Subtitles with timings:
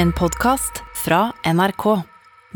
[0.00, 1.84] En podkast fra NRK.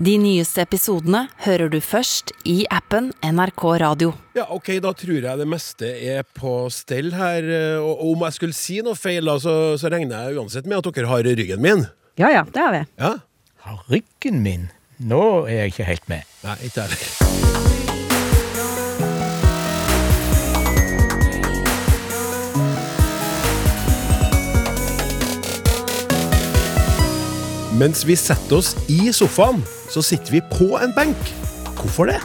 [0.00, 4.14] De nyeste episodene hører du først i appen NRK Radio.
[4.32, 7.51] Ja, ok, da tror jeg det meste er på stell her.
[7.83, 10.80] Og og om jeg skulle si noe feil, da, så, så regner jeg uansett med
[10.80, 11.85] at dere har ryggen min.
[12.17, 12.83] Ja ja, det har vi.
[13.04, 13.12] Ja?
[13.69, 14.71] Har ryggen min?
[15.04, 16.34] Nå er jeg ikke helt med.
[16.48, 17.23] Nei, ikke jeg heller.
[27.75, 29.58] Mens vi setter oss i sofaen,
[29.90, 31.30] så sitter vi på en benk.
[31.75, 32.21] Hvorfor det?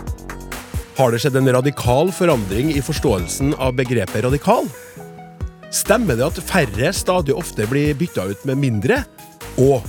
[1.00, 4.70] Har det skjedd en radikal forandring i forståelsen av begrepet radikal?
[5.74, 9.02] Stemmer det at færre stadig ofte blir bytta ut med mindre?
[9.58, 9.82] Og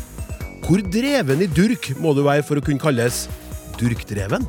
[0.64, 3.26] hvor dreven i durk må du være for å kunne kalles
[3.76, 4.48] durkdreven?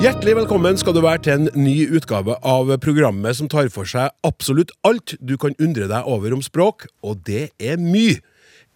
[0.00, 4.08] Hjertelig velkommen skal du være til en ny utgave av programmet som tar for seg
[4.24, 8.14] absolutt alt du kan undre deg over om språk, og det er mye.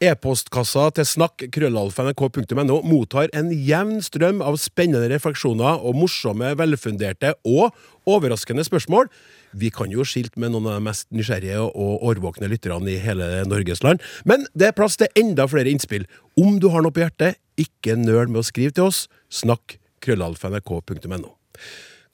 [0.05, 7.73] E-postkassa til snakk krøllalfa.nrk.no mottar en jevn strøm av spennende refleksjoner og morsomme, velfunderte og
[8.05, 9.09] overraskende spørsmål.
[9.57, 13.47] Vi kan jo skilte med noen av de mest nysgjerrige og årvåkne lytterne i hele
[13.49, 14.05] Norges land.
[14.29, 16.05] Men det er plass til enda flere innspill.
[16.37, 19.07] Om du har noe på hjertet, ikke nøl med å skrive til oss.
[19.33, 21.35] Snakk krøllalfa.nrk.no.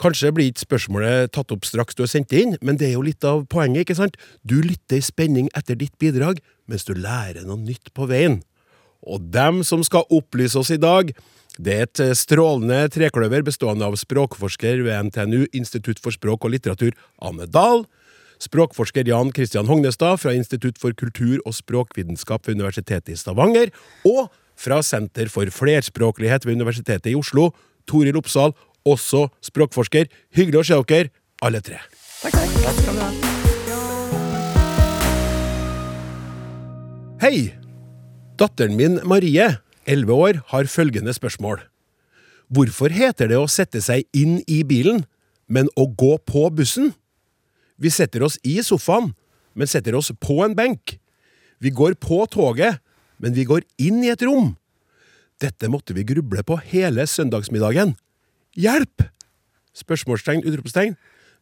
[0.00, 2.94] Kanskje blir ikke spørsmålet tatt opp straks du har sendt det inn, men det er
[2.94, 4.16] jo litt av poenget, ikke sant?
[4.48, 8.40] Du lytter i spenning etter ditt bidrag, mens du lærer noe nytt på veien.
[9.04, 11.12] Og dem som skal opplyse oss i dag,
[11.60, 16.96] det er et strålende trekløver bestående av språkforsker ved NTNU, Institutt for språk og litteratur,
[17.20, 17.84] Anne Dahl,
[18.40, 23.68] språkforsker Jan Christian Hognestad fra Institutt for kultur- og språkvitenskap ved Universitetet i Stavanger,
[24.08, 24.30] og
[24.60, 27.50] fra Senter for flerspråklighet ved Universitetet i Oslo,
[27.90, 28.54] Toril Oppsal,
[28.86, 30.06] også språkforsker.
[30.36, 31.10] Hyggelig å se dere,
[31.42, 31.82] alle tre.
[32.22, 32.78] Takk, takk.
[32.78, 33.10] Skal du ha.
[37.20, 37.50] Hei!
[38.40, 41.58] Datteren min Marie, 11 år, har følgende spørsmål.
[42.48, 45.02] Hvorfor heter det å sette seg inn i bilen,
[45.44, 46.94] men å gå på bussen?
[47.76, 49.12] Vi setter oss i sofaen,
[49.52, 50.96] men setter oss på en benk.
[51.60, 52.80] Vi går på toget,
[53.20, 54.54] men vi går inn i et rom.
[55.40, 57.94] Dette måtte vi gruble på hele søndagsmiddagen.
[58.60, 59.06] Hjelp!
[59.76, 60.96] Spørsmålstegn, utropstegn.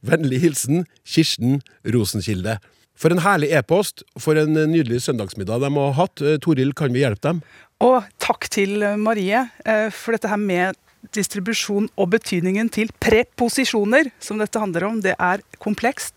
[0.06, 2.58] Vennlig hilsen Kirsten Rosenkilde.
[2.98, 6.22] For en herlig e-post, for en nydelig søndagsmiddag de har hatt.
[6.22, 7.40] Eh, Toril, kan vi hjelpe dem?
[7.82, 10.78] Og takk til Marie eh, for dette her med
[11.14, 15.02] distribusjon og betydningen til preposisjoner, som dette handler om.
[15.02, 16.14] Det er komplekst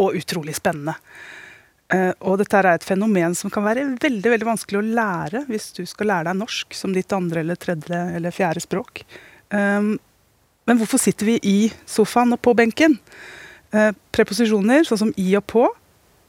[0.00, 0.96] og utrolig spennende.
[1.94, 5.70] Eh, Og dette er et fenomen som kan være veldig veldig vanskelig å lære hvis
[5.76, 9.04] du skal lære deg norsk som ditt andre eller tredje eller fjerde språk.
[9.54, 9.94] Um,
[10.66, 12.96] Men hvorfor sitter vi i sofaen og på benken?
[13.74, 15.66] Eh, Preposisjoner sånn som i og på,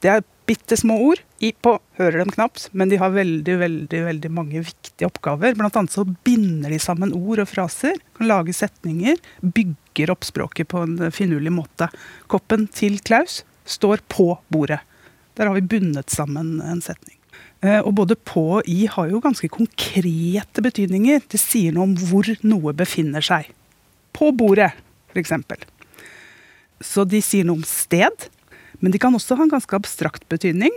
[0.04, 1.22] det er bitte små ord.
[1.40, 5.56] I på hører dem knapt, men de har veldig veldig, veldig mange viktige oppgaver.
[5.56, 10.68] Blant annet så binder de sammen ord og fraser, kan lage setninger, bygger opp språket
[10.68, 11.88] på en finurlig måte.
[12.28, 14.82] Koppen til Klaus står på bordet.
[15.36, 17.18] Der har vi bundet sammen en setning.
[17.62, 21.24] Eh, Og både på og i har jo ganske konkrete betydninger.
[21.32, 23.50] Det sier noe om hvor noe befinner seg.
[24.16, 24.72] På bordet,
[25.12, 25.34] f.eks.
[26.84, 28.28] Så de sier noe om sted,
[28.80, 30.72] men de kan også ha en ganske abstrakt betydning.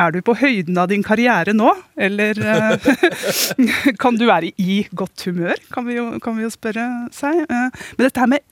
[0.00, 2.90] Er du på høyden av din karriere nå, eller eh,
[4.02, 7.42] kan du være i godt humør, kan vi jo, kan vi jo spørre seg.
[7.44, 8.46] Eh, Men dette her med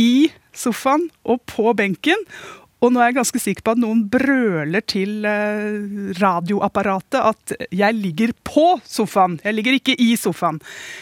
[0.00, 2.22] i sofaen og på benken,
[2.84, 7.96] og nå er jeg ganske sikker på at noen brøler til eh, radioapparatet at 'jeg
[7.96, 10.60] ligger på sofaen', jeg ligger ikke i sofaen.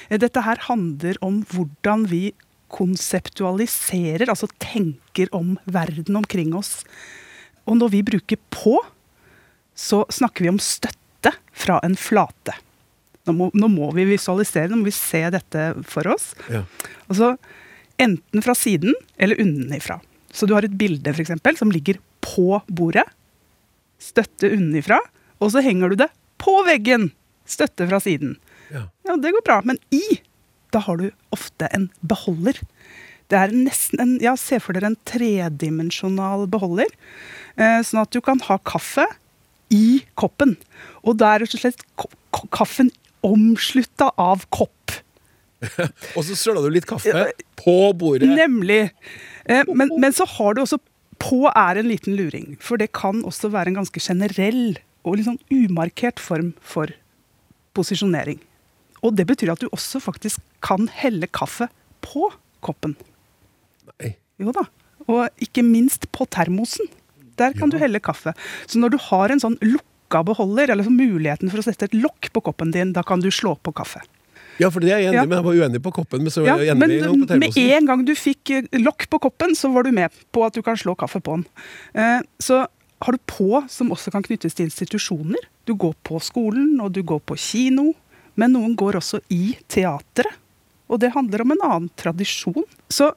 [0.08, 2.32] Eh, Dette her handler om hvordan vi
[2.70, 6.84] konseptualiserer, altså tenker om verden omkring oss.
[7.66, 8.78] Og når vi bruker 'på',
[9.74, 12.54] så snakker vi om støtte fra en flate.
[13.26, 16.34] Nå må, nå må vi visualisere, nå må vi se dette for oss.
[16.50, 16.64] Ja.
[17.08, 17.36] Altså
[17.98, 20.00] enten fra siden eller unnenifra.
[20.32, 23.04] Så du har et bilde for eksempel, som ligger på bordet.
[24.02, 25.00] Støtte unnafra,
[25.42, 26.08] Og så henger du det
[26.38, 27.10] på veggen.
[27.46, 28.36] Støtte fra siden.
[28.70, 28.86] Ja.
[29.06, 29.60] Ja, det går bra.
[29.66, 30.20] Men i,
[30.70, 32.60] da har du ofte en beholder.
[33.28, 36.90] Det er nesten en, ja, Se for dere en tredimensjonal beholder.
[37.56, 39.06] Eh, sånn at du kan ha kaffe
[39.72, 40.56] i koppen.
[41.02, 41.82] Og da er rett og slett
[42.54, 42.92] kaffen
[43.26, 44.98] omslutta av kopp.
[46.16, 47.26] Og så søla du litt kaffe
[47.60, 48.28] på bordet.
[48.30, 48.88] Nemlig.
[49.44, 50.80] Eh, men, men så har du også
[51.22, 52.56] På er en liten luring.
[52.58, 56.90] For det kan også være en ganske generell og litt sånn umarkert form for
[57.78, 58.40] posisjonering.
[59.02, 61.68] Og det betyr at du også faktisk kan helle kaffe
[62.02, 62.28] på
[62.62, 62.94] koppen.
[63.98, 64.14] Nei.
[64.42, 64.66] Jo da.
[65.10, 66.90] og ikke minst på termosen.
[67.38, 68.34] Der kan du helle kaffe.
[68.66, 71.96] Så når du har en sånn lukka beholder, eller så muligheten for å sette et
[71.96, 74.02] lokk på koppen din, da kan du slå på kaffe.
[74.60, 75.24] Ja, for det er jeg enig Ja.
[75.26, 75.36] med.
[75.38, 77.56] Jeg var uenig på koppen, men så var jeg enig men en gang på med
[77.56, 80.62] en gang du fikk eh, lokk på koppen, så var du med på at du
[80.62, 81.46] kan slå kaffe på den.
[81.94, 82.66] Eh, Så
[83.02, 85.40] har du på, som også kan knyttes til institusjoner.
[85.66, 87.94] Du går på skolen, og du går på kino.
[88.36, 90.30] Men noen går også i teatret.
[90.88, 92.64] Og det handler om en annen tradisjon.
[92.88, 93.12] Så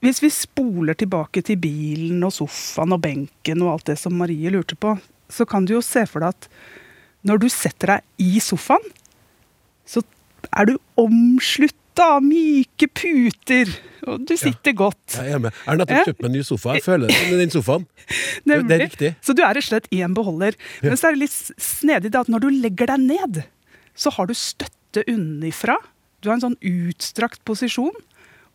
[0.00, 4.48] hvis vi spoler tilbake til bilen og sofaen og benken og alt det som Marie
[4.50, 4.94] lurte på,
[5.28, 6.48] så kan du jo se for deg at
[7.24, 8.80] når du setter deg i sofaen,
[9.86, 10.00] så
[10.56, 13.70] er du omslutta av myke puter,
[14.08, 15.18] og du sitter godt.
[15.18, 15.54] Jeg er med.
[15.54, 16.74] Jeg har nettopp kjøpt meg en ny sofa.
[16.78, 17.86] Jeg føler det med den sofaen.
[18.48, 19.10] Det er riktig.
[19.22, 20.56] Så du er rett og slett i en beholder.
[20.82, 23.42] Men så er det litt snedig at når du legger deg ned,
[23.94, 25.76] så har du støtte unnifra.
[26.20, 27.94] Du har en sånn utstrakt posisjon,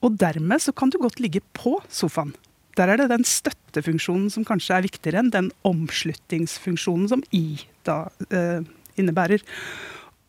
[0.03, 2.33] og dermed så kan du godt ligge på sofaen.
[2.75, 8.01] Der er det den støttefunksjonen som kanskje er viktigere enn den omsluttingsfunksjonen som I da
[8.27, 8.65] eh,
[9.00, 9.44] innebærer.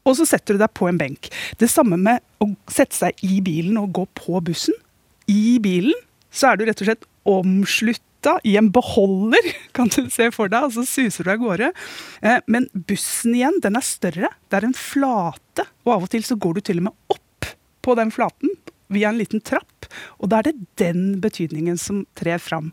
[0.06, 1.30] Og så setter du deg på en benk.
[1.60, 4.76] Det samme med å sette seg i bilen og gå på bussen.
[5.26, 5.96] I bilen
[6.30, 10.68] så er du rett og slett omslutta i en beholder, kan du se for deg,
[10.68, 11.72] og så suser du av gårde.
[12.22, 14.30] Eh, Men bussen igjen, den er større.
[14.50, 17.50] Det er en flate, og av og til så går du til og med opp
[17.86, 18.50] på den flaten
[18.90, 19.88] via en liten trapp.
[20.22, 22.72] Og da er det den betydningen som trer fram.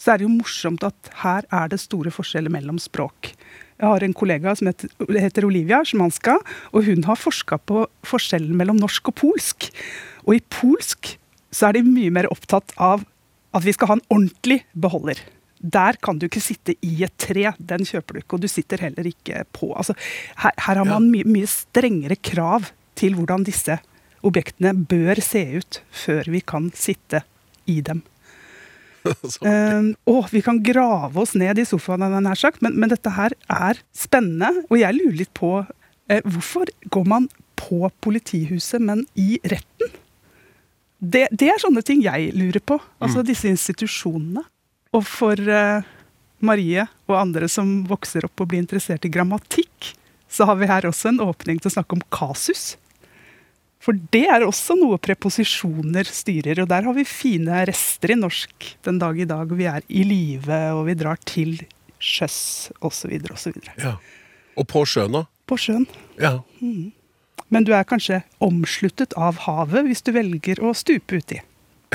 [0.00, 3.32] Så er det jo morsomt at her er det store forskjeller mellom språk.
[3.80, 6.38] Jeg har en kollega som heter, heter Olivia Szymanska,
[6.72, 9.70] og hun har forska på forskjellen mellom norsk og polsk.
[10.26, 11.16] Og i polsk
[11.54, 13.04] så er de mye mer opptatt av
[13.54, 15.18] at vi skal ha en ordentlig beholder.
[15.64, 18.82] Der kan du ikke sitte i et tre, den kjøper du ikke, og du sitter
[18.84, 19.70] heller ikke på.
[19.72, 19.94] Altså,
[20.42, 22.68] her, her har man mye, mye strengere krav
[22.98, 23.78] til hvordan disse
[24.24, 27.22] objektene bør se ut før vi kan sitte
[27.70, 28.02] i dem.
[29.34, 33.12] Så- Eh, å, vi kan grave oss ned i sofaen, nær sagt, men, men dette
[33.16, 34.50] her er spennende.
[34.70, 35.50] Og jeg lurer litt på
[36.08, 37.28] eh, hvorfor går man
[37.60, 39.92] på politihuset, men i retten?
[41.04, 42.78] Det, det er sånne ting jeg lurer på.
[43.04, 44.44] Altså disse institusjonene.
[44.94, 45.84] Og for eh,
[46.44, 49.92] Marie og andre som vokser opp og blir interessert i grammatikk,
[50.30, 52.74] så har vi her også en åpning til å snakke om kasus.
[53.84, 58.70] For det er også noe preposisjoner styrer, og der har vi fine rester i norsk
[58.86, 59.52] den dag i dag.
[59.52, 61.58] Vi er i live, og vi drar til
[62.00, 63.58] sjøs, osv., osv.
[63.76, 63.96] Ja.
[64.56, 65.24] Og på sjøen da?
[65.44, 65.84] På sjøen.
[66.20, 66.38] Ja.
[67.52, 71.42] Men du er kanskje omsluttet av havet hvis du velger å stupe uti.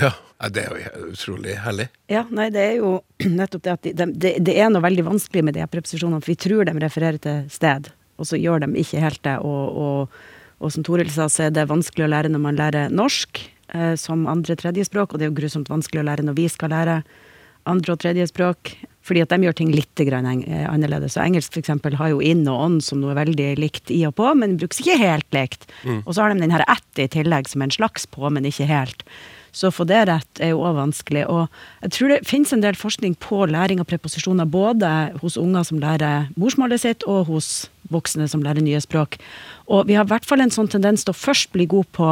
[0.01, 0.13] ja.
[0.47, 1.89] Det er jo utrolig herlig.
[2.07, 2.93] Ja, nei, det er jo
[3.41, 6.21] nettopp det at de, de, det, det er noe veldig vanskelig med de her preposisjonene,
[6.23, 9.35] for vi tror de refererer til sted, og så gjør de ikke helt det.
[9.43, 10.21] Og, og,
[10.59, 13.41] og som Toril sa, så er det vanskelig å lære når man lærer norsk
[13.73, 16.73] eh, som andre-tredje språk, og det er jo grusomt vanskelig å lære når vi skal
[16.75, 17.01] lære
[17.69, 18.73] andre- og tredje språk,
[19.05, 21.15] fordi at de gjør ting litt grann eh, annerledes.
[21.15, 24.27] Så engelsk eksempel har jo inn og on som noe veldig likt i og på,
[24.37, 25.69] men brukes ikke helt likt.
[26.05, 28.67] Og så har de den her at i tillegg som en slags på, men ikke
[28.69, 29.05] helt.
[29.55, 31.25] Så å få det rett er jo òg vanskelig.
[31.31, 31.47] Og
[31.85, 34.91] jeg tror det finnes en del forskning på læring av preposisjoner, både
[35.23, 39.17] hos unger som lærer morsmålet sitt, og hos voksne som lærer nye språk.
[39.67, 42.11] Og vi har i hvert fall en sånn tendens til å først bli god på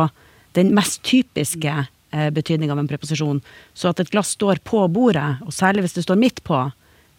[0.58, 3.42] den mest typiske eh, betydninga av en preposisjon.
[3.78, 6.66] Så at et glass står på bordet, og særlig hvis det står midt på,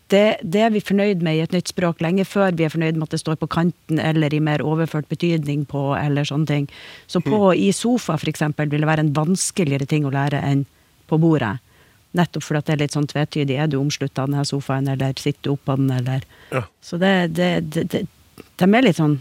[0.09, 2.97] det, det er vi fornøyd med i et nytt språk lenge før vi er fornøyd
[2.97, 6.69] med at det står på kanten eller i mer overført betydning på, eller sånne ting.
[7.07, 10.65] Så på i sofa, eksempel, vil det være en vanskeligere ting å lære enn
[11.13, 11.59] på bordet.
[12.17, 13.59] Nettopp fordi det er litt sånn tvetydig.
[13.61, 16.65] Er du omslutta av denne sofaen, eller sitter du oppå den, eller Ja.
[16.81, 18.07] Så det, det, det
[18.59, 19.19] De er litt sånn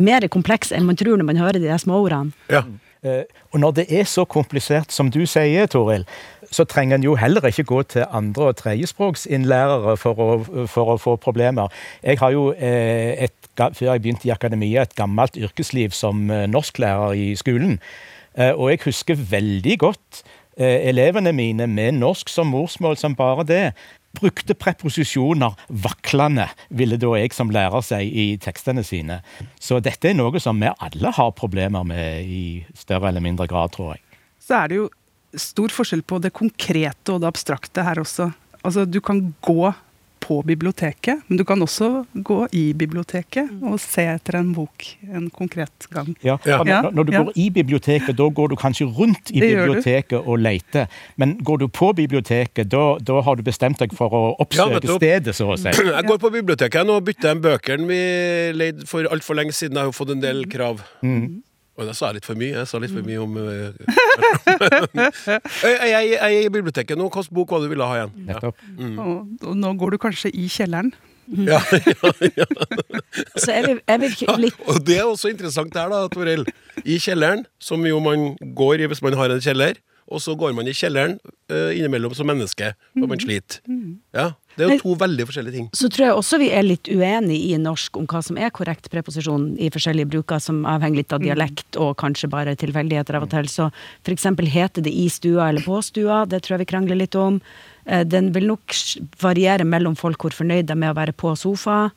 [0.00, 2.32] mer komplekse enn man tror når man hører de der småordene.
[2.52, 2.62] Ja.
[3.02, 6.04] Eh, Og når det er så komplisert som du sier, Toril,
[6.52, 10.98] så trenger en jo heller ikke gå til andre- og tredjespråksinnlærere for å, for å
[11.00, 11.68] få problemer.
[12.04, 16.46] Jeg har jo, eh, et, før jeg begynte i akademia, et gammelt yrkesliv som eh,
[16.46, 17.78] norsklærer i skolen.
[18.36, 20.22] Eh, Og jeg husker veldig godt
[20.60, 23.72] elevene mine med norsk som morsmål som bare det.
[24.18, 29.20] Brukte preposisjoner vaklende, ville da jeg som lærer si i tekstene sine.
[29.62, 33.70] Så dette er noe som vi alle har problemer med i større eller mindre grad,
[33.76, 34.02] tror jeg.
[34.42, 34.88] Så er det jo
[35.38, 38.32] stor forskjell på det konkrete og det abstrakte her også.
[38.64, 39.70] Altså, du kan gå
[40.20, 45.28] på biblioteket, men du kan også gå i biblioteket og se etter en bok en
[45.34, 46.14] konkret gang.
[46.22, 46.60] Ja, Ja.
[46.70, 47.22] Ja, Når, når du ja.
[47.22, 50.86] går i biblioteket, da går du kanskje rundt i Det biblioteket og leter.
[51.16, 54.96] Men går du på biblioteket, da, da har du bestemt deg for å oppsøke ja,
[54.96, 55.72] stedet, så å si.
[55.96, 58.00] Jeg går på biblioteket nå og bytter de bøkene vi
[58.56, 59.78] leide for altfor lenge siden.
[59.78, 60.82] Jeg har jo fått en del krav.
[61.02, 61.40] Mm.
[61.80, 62.52] Og da sa jeg litt for mye.
[62.58, 63.70] Jeg sa litt for mye om eh,
[65.00, 67.08] jeg, jeg, jeg er i biblioteket nå.
[67.08, 68.12] Hvilken bok var det du ville ha igjen?
[68.20, 68.34] Ja.
[68.34, 68.66] Nettopp.
[68.90, 70.92] Og, og nå går du kanskje i kjelleren.
[71.46, 72.44] Ja, ja, ja.
[73.38, 74.08] Så er vi, er vi
[74.42, 76.42] litt Og det er også interessant her, da, Torell.
[76.82, 79.78] I kjelleren, som jo man går i hvis man har en kjeller,
[80.10, 81.20] og så går man i kjelleren
[81.52, 83.62] uh, innimellom som menneske når man sliter.
[84.16, 85.68] Ja, Det er jo to veldig forskjellige ting.
[85.76, 88.90] Så tror jeg også vi er litt uenige i norsk om hva som er korrekt
[88.92, 93.32] preposisjon i forskjellige bruker, som avhenger litt av dialekt og kanskje bare tilfeldigheter av og
[93.32, 93.48] til.
[93.48, 93.70] Så
[94.10, 97.40] eksempel heter det i stua eller på stua, det tror jeg vi krangler litt om.
[97.86, 98.74] Eh, Den vil nok
[99.22, 101.90] variere mellom folk hvor fornøyd de er med å være på sofa.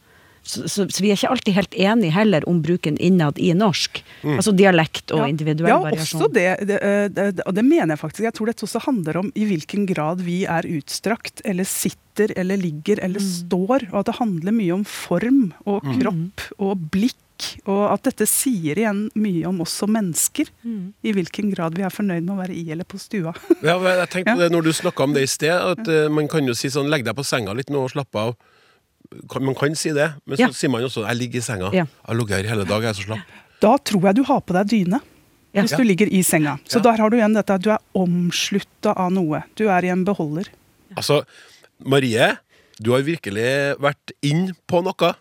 [0.44, 4.02] Så, så, så vi er ikke alltid helt enige heller om bruken innad i norsk.
[4.28, 6.26] Altså dialekt og individuell ja, variasjon.
[6.26, 8.26] Også det, det, eh, det, og det mener jeg faktisk.
[8.28, 12.60] Jeg tror dette også handler om i hvilken grad vi er utstrakt, eller sitter, eller
[12.60, 13.88] ligger, eller står.
[13.94, 17.20] Og at det handler mye om form og kropp og blikk.
[17.66, 20.52] Og at dette sier igjen mye om oss som mennesker.
[21.08, 23.34] I hvilken grad vi er fornøyd med å være i eller på stua.
[23.64, 26.28] Ja, jeg tenkte på det når du snakka om det i sted, at eh, man
[26.32, 28.36] kan jo si sånn Legg deg på senga litt nå og slapp av.
[29.30, 30.48] Kan, man kan si det, men så Ja.
[30.52, 31.72] sier man også Jeg ligger i senga.
[31.74, 31.86] Ja.
[31.86, 33.20] Jeg har ligget her hele dag, jeg er så slapp.
[33.62, 35.00] Da tror jeg du har på deg dyne.
[35.54, 35.62] Ja.
[35.62, 36.58] Hvis du ligger i senga.
[36.68, 36.92] Så Ja.
[36.92, 39.44] der har du igjen dette at du er omslutta av noe.
[39.56, 40.48] Du er i en beholder.
[40.98, 41.24] Altså,
[41.86, 42.38] Marie,
[42.82, 45.14] du har virkelig vært inn på noe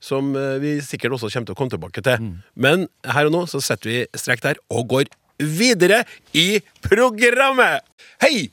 [0.00, 2.34] som eh, vi sikkert også kommer til å komme tilbake til.
[2.54, 5.04] Men her og nå så setter vi strek der og går
[5.38, 7.82] videre i programmet!
[8.22, 8.50] Hei!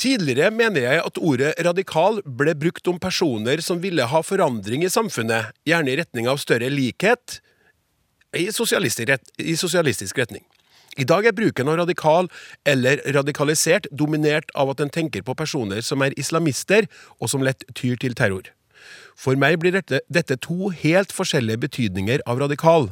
[0.00, 4.92] Tidligere mener jeg at ordet radikal ble brukt om personer som ville ha forandring i
[4.92, 7.40] samfunnet, gjerne i retning av større likhet
[8.36, 10.46] i sosialistisk, ret i sosialistisk retning.
[10.98, 12.30] I dag er bruken av radikal
[12.66, 16.88] eller radikalisert dominert av at en tenker på personer som er islamister,
[17.20, 18.48] og som lett tyr til terror.
[19.20, 22.88] For meg blir dette, dette to helt forskjellige betydninger av radikal.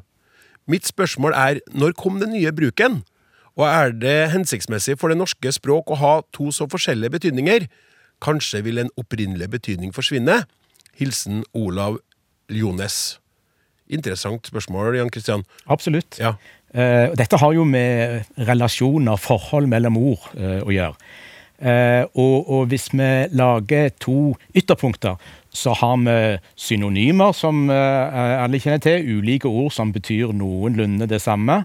[0.68, 3.00] Mitt spørsmål er, når kom den nye bruken?
[3.58, 7.66] Og er det hensiktsmessig for det norske språk å ha to så forskjellige betydninger?
[8.22, 10.44] Kanskje vil en opprinnelig betydning forsvinne?
[10.98, 11.98] Hilsen Olav
[12.50, 13.18] Jones.
[13.88, 15.44] Interessant spørsmål, Jan Kristian.
[15.66, 16.18] Absolutt.
[16.20, 16.36] Ja.
[16.74, 20.94] Eh, dette har jo med relasjoner, forhold mellom ord, eh, å gjøre.
[21.58, 25.16] Eh, og, og hvis vi lager to ytterpunkter,
[25.50, 31.64] så har vi synonymer som alle kjenner til, ulike ord som betyr noenlunde det samme.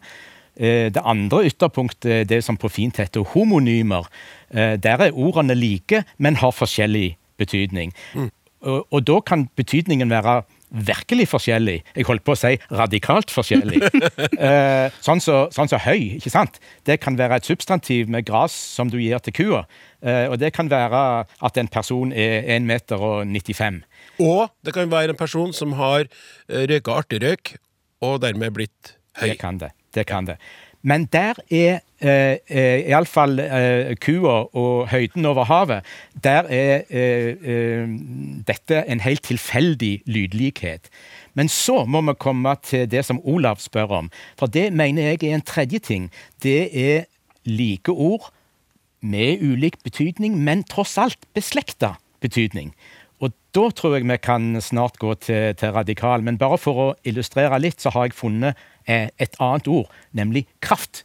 [0.57, 4.09] Eh, det andre ytterpunktet er det som på fint heter homonymer.
[4.53, 7.93] Eh, der er ordene like, men har forskjellig betydning.
[8.61, 10.43] Og, og da kan betydningen være
[10.73, 11.75] virkelig forskjellig.
[11.95, 13.81] Jeg holdt på å si radikalt forskjellig.
[14.47, 16.57] eh, sånn som så, sånn så høy, ikke sant?
[16.87, 19.63] Det kan være et substantiv med gras som du gir til kua.
[20.01, 23.83] Eh, og det kan være at en person er 1 meter og 95.
[24.23, 26.09] Og det kan være en person som har
[26.49, 27.55] røyka artigrøyk,
[28.03, 29.29] og dermed blitt høy.
[29.29, 29.71] Det kan det.
[29.95, 30.37] Det, kan det.
[30.83, 35.87] Men der er eh, eh, iallfall eh, kua og høyden over havet
[36.23, 37.87] Der er eh, eh,
[38.47, 40.89] dette en helt tilfeldig lydlikhet.
[41.33, 44.11] Men så må vi komme til det som Olav spør om.
[44.37, 46.11] For det mener jeg er en tredje ting.
[46.43, 47.05] Det er
[47.45, 48.31] like ord
[49.01, 52.73] med ulik betydning, men tross alt beslekta betydning.
[53.23, 56.23] Og da tror jeg vi kan snart gå til, til radikal.
[56.23, 61.03] Men bare for å illustrere litt, så har jeg funnet et annet ord, nemlig kraft.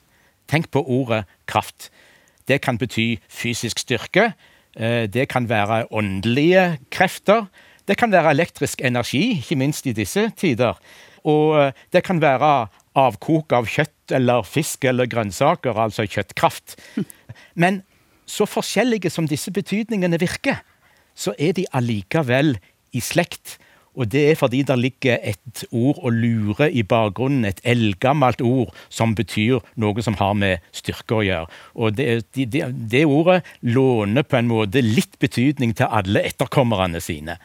[0.48, 1.90] Tenk på ordet kraft.
[2.48, 4.32] Det kan bety fysisk styrke.
[4.76, 7.46] eh, Det kan være åndelige krefter.
[7.88, 10.74] Det kan være elektrisk energi, ikke minst i disse tider.
[11.24, 16.76] Og eh, det kan være avkok av kjøtt eller fisk eller grønnsaker, altså kjøttkraft.
[17.54, 17.82] Men
[18.26, 20.62] så forskjellige som disse betydningene virker,
[21.14, 22.58] så er de allikevel
[22.92, 23.58] i slekt.
[23.98, 28.70] Og det er fordi det ligger et ord og lure i bakgrunnen, et eldgammelt ord
[28.94, 31.48] som betyr noe som har med styrke å gjøre.
[31.74, 32.06] Og det,
[32.38, 32.62] det,
[32.92, 37.40] det ordet låner på en måte litt betydning til alle etterkommerne sine.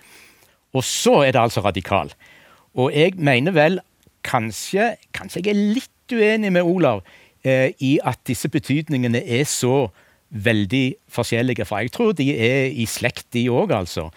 [0.78, 2.14] Og så er det altså radikal.
[2.78, 3.82] Og jeg mener vel
[4.26, 7.02] kanskje, kanskje jeg er litt uenig med Olav
[7.46, 9.88] eh, i at disse betydningene er så
[10.34, 11.66] veldig forskjellige.
[11.70, 14.10] For jeg tror de er i slekt, de òg, altså.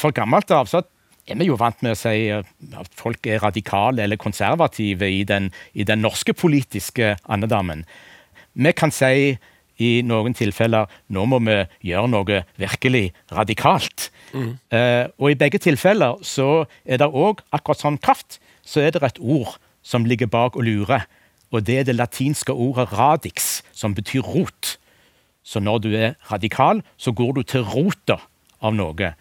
[0.00, 0.80] Fra gammelt av så
[1.26, 2.44] er vi jo vant med å si eh,
[2.76, 7.84] at folk er radikale eller konservative i den, i den norske politiske andedammen.
[8.54, 9.34] Vi kan si
[9.82, 11.56] i noen tilfeller nå må vi
[11.90, 14.10] gjøre noe virkelig radikalt.
[14.34, 19.02] Eh, og i begge tilfeller så er det òg, akkurat sånn kraft, så er det
[19.02, 21.06] et ord som ligger bak og lurer.
[21.54, 24.76] Og det er det latinske ordet radix, som betyr rot.
[25.44, 28.18] Så når du er radikal, så går du til rota
[28.64, 29.12] av noe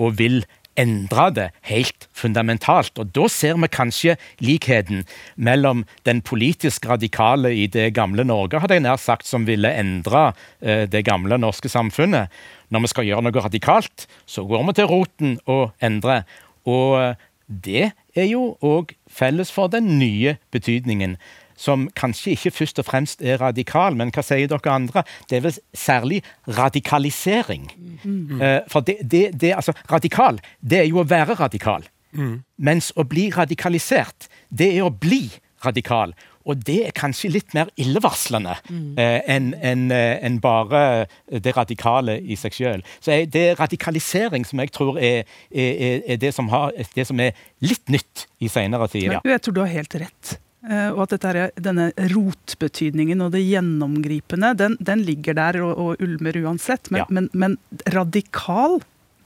[0.00, 0.42] og vil
[0.78, 2.96] endre det helt fundamentalt.
[2.98, 5.04] Og da ser vi kanskje likheten
[5.36, 10.30] mellom den politisk radikale i det gamle Norge, hadde jeg nær sagt, som ville endre
[10.60, 12.32] eh, det gamle norske samfunnet.
[12.72, 16.24] Når vi skal gjøre noe radikalt, så går vi til roten og endrer.
[16.68, 21.18] Og eh, det er jo òg felles for den nye betydningen
[21.62, 25.04] som kanskje ikke først og fremst er radikal, men hva sier dere andre?
[25.30, 26.22] Det er vel særlig
[26.58, 27.70] radikalisering.
[28.02, 28.40] Mm.
[28.40, 31.86] Uh, for det, det, det, altså, radikal, det er jo å være radikal.
[32.12, 32.42] Mm.
[32.58, 35.28] Mens å bli radikalisert, det er å bli
[35.64, 36.12] radikal.
[36.48, 38.98] Og det er kanskje litt mer illevarslende mm.
[38.98, 40.82] eh, enn en, en eh, bare
[41.30, 42.86] det radikale i seg sjøl.
[42.98, 47.20] Så det er radikalisering som jeg tror er, er, er det, som har, det, som
[47.22, 49.12] er litt nytt i seinere tid.
[49.12, 49.22] Ja.
[49.22, 50.34] Jeg tror du har helt rett.
[50.70, 55.72] Eh, og at dette er, denne rotbetydningen og det gjennomgripende, den, den ligger der og,
[55.74, 56.90] og, ulmer uansett.
[56.94, 57.06] Men, ja.
[57.10, 57.56] men, men
[57.90, 58.78] radikal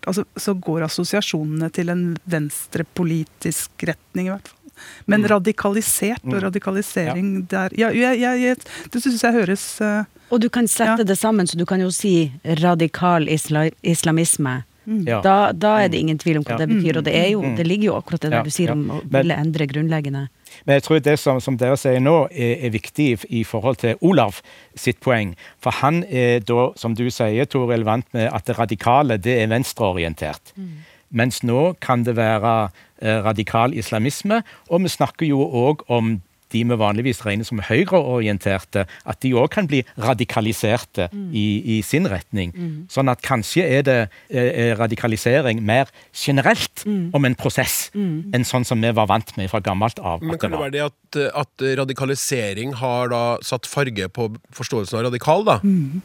[0.06, 4.62] altså, Så går assosiasjonene til en venstrepolitisk retning, i hvert fall.
[5.08, 5.28] Men mm.
[5.32, 6.40] radikalisert og mm.
[6.44, 7.44] radikalisering ja.
[7.52, 11.06] der Ja, jeg, jeg, jeg, det syns jeg høres uh, Og du kan sette ja.
[11.08, 14.62] det sammen, så du kan jo si radikal isla, islamisme.
[14.86, 15.04] Mm.
[15.24, 17.90] Da, da, er det ingen tvil om hva det betyr, og det, jo, det ligger
[17.90, 20.28] jo akkurat det du sier om å ville endre grunnleggende.
[20.64, 24.00] Men jeg tror det som, som dere sier nå, er, er, viktig i forhold til
[24.00, 24.40] Olav
[24.78, 25.34] sitt poeng.
[25.62, 29.50] For han er da, som du sier, Toril, vant med at det radikale det er
[29.52, 30.54] venstreorientert.
[30.56, 30.84] Mm.
[31.16, 32.54] Mens nå kan det være
[33.00, 36.16] eh, radikal islamisme, og vi snakker jo òg om
[36.54, 41.28] de vi vanligvis regner som høyreorienterte, at de òg kan bli radikaliserte mm.
[41.34, 42.52] i, i, sin retning.
[42.54, 42.74] Mm.
[42.92, 43.98] Sånn at kanskje er det
[44.30, 47.10] eh, radikalisering mer generelt mm.
[47.16, 48.34] om en prosess mm.
[48.36, 50.24] enn sånn som vi var vant med fra gammelt av.
[50.24, 55.08] Men Kan det være det at, at, radikalisering har da satt farge på forståelsen av
[55.10, 55.60] radikal, da?
[55.64, 56.02] Mm.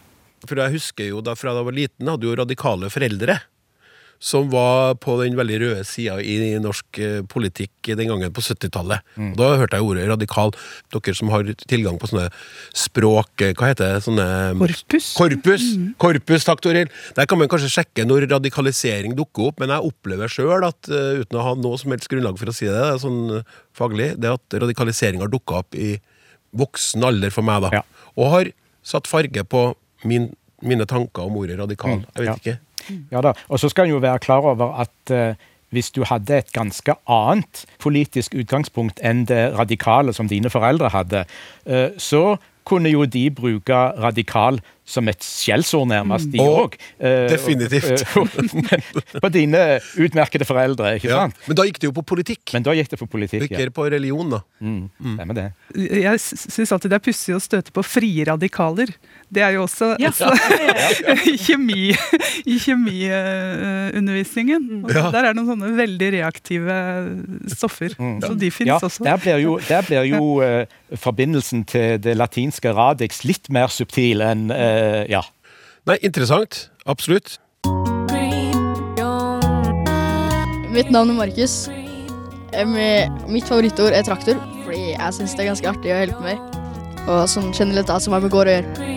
[0.47, 3.37] For jeg husker jo da fra da jeg var liten, hadde jo radikale foreldre
[4.21, 9.01] som var på den veldig røde sida i norsk eh, politikk den gangen på 70-tallet.
[9.17, 9.31] Mm.
[9.39, 10.53] Da hørte jeg ordet radikal.
[10.93, 12.27] Dere som har tilgang på sånne
[12.77, 13.33] språk...
[13.41, 14.03] Eh, hva heter det?
[14.05, 14.27] Sånne
[14.61, 15.09] Korpus.
[15.17, 15.89] Korpus, mm.
[16.01, 16.93] Korpus takk Toril.
[17.17, 21.23] Der kan man kanskje sjekke når radikalisering dukker opp, men jeg opplever sjøl at uh,
[21.23, 23.41] uten å ha noe som helst grunnlag for å si det, det er sånn
[23.77, 25.95] faglig, det at radikalisering har dukka opp i
[26.61, 27.81] voksen alder for meg, da.
[27.81, 28.09] Ja.
[28.21, 28.53] Og har
[28.85, 29.71] satt farge på
[30.05, 30.29] min,
[30.61, 32.03] mine tanker om ordet radikal.
[32.03, 32.11] Mm.
[32.13, 32.37] Jeg vet ja.
[32.37, 32.59] ikke.
[33.11, 35.39] Ja da, og så skal en jo være klar over at eh,
[35.71, 41.25] hvis du hadde et ganske annet politisk utgangspunkt enn det radikale som dine foreldre hadde,
[41.65, 42.35] eh, så
[42.67, 46.75] kunne jo de bruke radikal som et skjellsord, nærmest, de òg.
[46.99, 47.05] Mm.
[47.05, 48.03] Uh, definitivt.
[49.23, 49.61] på dine
[49.95, 51.39] utmerkede foreldre, ikke ja, sant?
[51.47, 52.43] Men da gikk det jo på politikk.
[52.53, 53.73] Men da gikk det på politikk, Ikke ja.
[53.73, 54.41] på religion, da.
[54.59, 55.17] Mm, mm.
[55.23, 55.47] med det.
[56.03, 58.91] Jeg syns alltid det er pussig å støte på frie radikaler.
[59.31, 60.09] Det er jo også ja.
[60.11, 60.27] altså,
[61.31, 61.93] i kjemi,
[62.45, 64.83] i kjemiundervisningen.
[64.83, 66.75] Uh, Der er det noen sånne veldig reaktive
[67.53, 67.95] stoffer.
[67.95, 68.17] Mm.
[68.25, 69.05] Så de fins ja, også.
[69.07, 70.65] Der blir jo, der blir jo uh,
[70.99, 75.23] forbindelsen til det latinske radix litt mer subtil enn uh, ja.
[75.87, 76.69] Nei, interessant.
[76.85, 77.39] Absolutt.
[80.71, 81.69] Mitt navn er Markus.
[83.31, 86.37] Mitt favorittord er traktor, fordi jeg syns det er ganske artig å hjelpe med.
[87.07, 88.91] Og sånn generelt alt som har med gård å gjøre.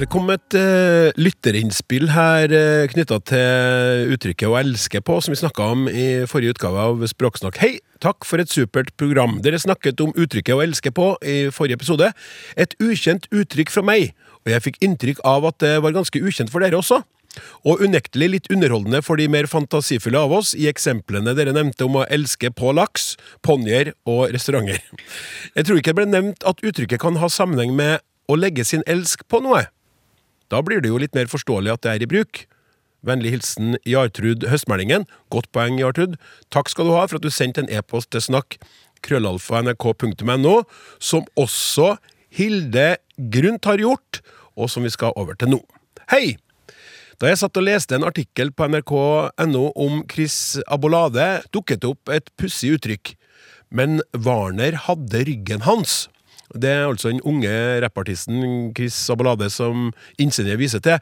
[0.00, 5.36] Det kom et uh, lytterinnspill her uh, knytta til uttrykket 'å elske på', som vi
[5.36, 7.58] snakka om i forrige utgave av Språksnakk.
[7.60, 7.82] Hei!
[8.00, 9.42] Takk for et supert program.
[9.44, 12.14] Dere snakket om uttrykket 'å elske på' i forrige episode.
[12.56, 16.48] Et ukjent uttrykk fra meg, og jeg fikk inntrykk av at det var ganske ukjent
[16.48, 17.02] for dere også.
[17.68, 22.00] Og unektelig litt underholdende for de mer fantasifulle av oss i eksemplene dere nevnte om
[22.00, 24.80] å elske på laks, ponnier og restauranter.
[25.56, 28.82] Jeg tror ikke det ble nevnt at uttrykket kan ha sammenheng med å legge sin
[28.86, 29.68] elsk på noe.
[30.50, 32.44] Da blir det jo litt mer forståelig at det er i bruk.
[33.06, 35.06] Vennlig hilsen Jartrud Høstmeldingen.
[35.32, 36.18] Godt poeng, Jartrud.
[36.52, 38.58] Takk skal du ha for at du sendte en e-post til snakk
[39.06, 40.56] krøllalfa.nrk.no,
[41.00, 41.94] som også
[42.36, 42.98] Hilde
[43.32, 44.20] Grundt har gjort,
[44.58, 45.62] og som vi skal over til nå.
[46.12, 46.36] Hei!
[47.20, 52.12] Da jeg satt og leste en artikkel på nrk.no om Chris Abolade, dukket det opp
[52.12, 53.12] et pussig uttrykk.
[53.68, 56.06] Men Warner hadde ryggen hans.
[56.50, 57.50] Det er altså den unge
[57.84, 60.98] rappartisten Chris Abolade som innsender viser til.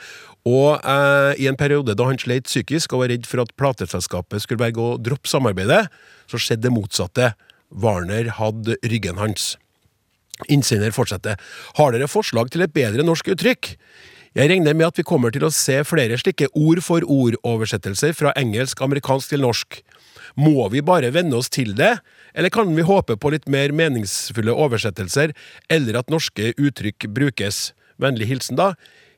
[0.48, 4.44] Og eh, i en periode da han sleit psykisk og var redd for at plateselskapet
[4.44, 5.86] skulle velge å droppe samarbeidet,
[6.28, 7.32] så skjedde det motsatte.
[7.72, 9.56] Warner hadde ryggen hans.
[10.52, 11.40] Innsender fortsetter.
[11.80, 13.72] Har dere forslag til et bedre norsk uttrykk?
[14.36, 18.34] Jeg regner med at vi kommer til å se flere slike ord for ord-oversettelser fra
[18.38, 19.80] engelsk-amerikansk til norsk.
[20.38, 21.96] Må vi bare venne oss til det,
[22.34, 25.34] eller kan vi håpe på litt mer meningsfulle oversettelser,
[25.72, 27.72] eller at norske uttrykk brukes?
[27.98, 28.72] Vennlig hilsen, da,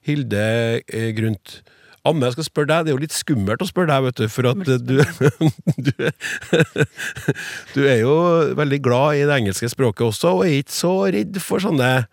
[0.06, 0.80] Hilde
[1.18, 1.60] Grunt.
[2.00, 2.84] Amme, Anne, jeg skal spørre deg.
[2.86, 4.94] Det er jo litt skummelt å spørre deg, vet du, for at eh, du
[5.90, 5.92] du,
[7.74, 8.14] du er jo
[8.56, 12.08] veldig glad i det engelske språket også, og er ikke så redd for sånne eh,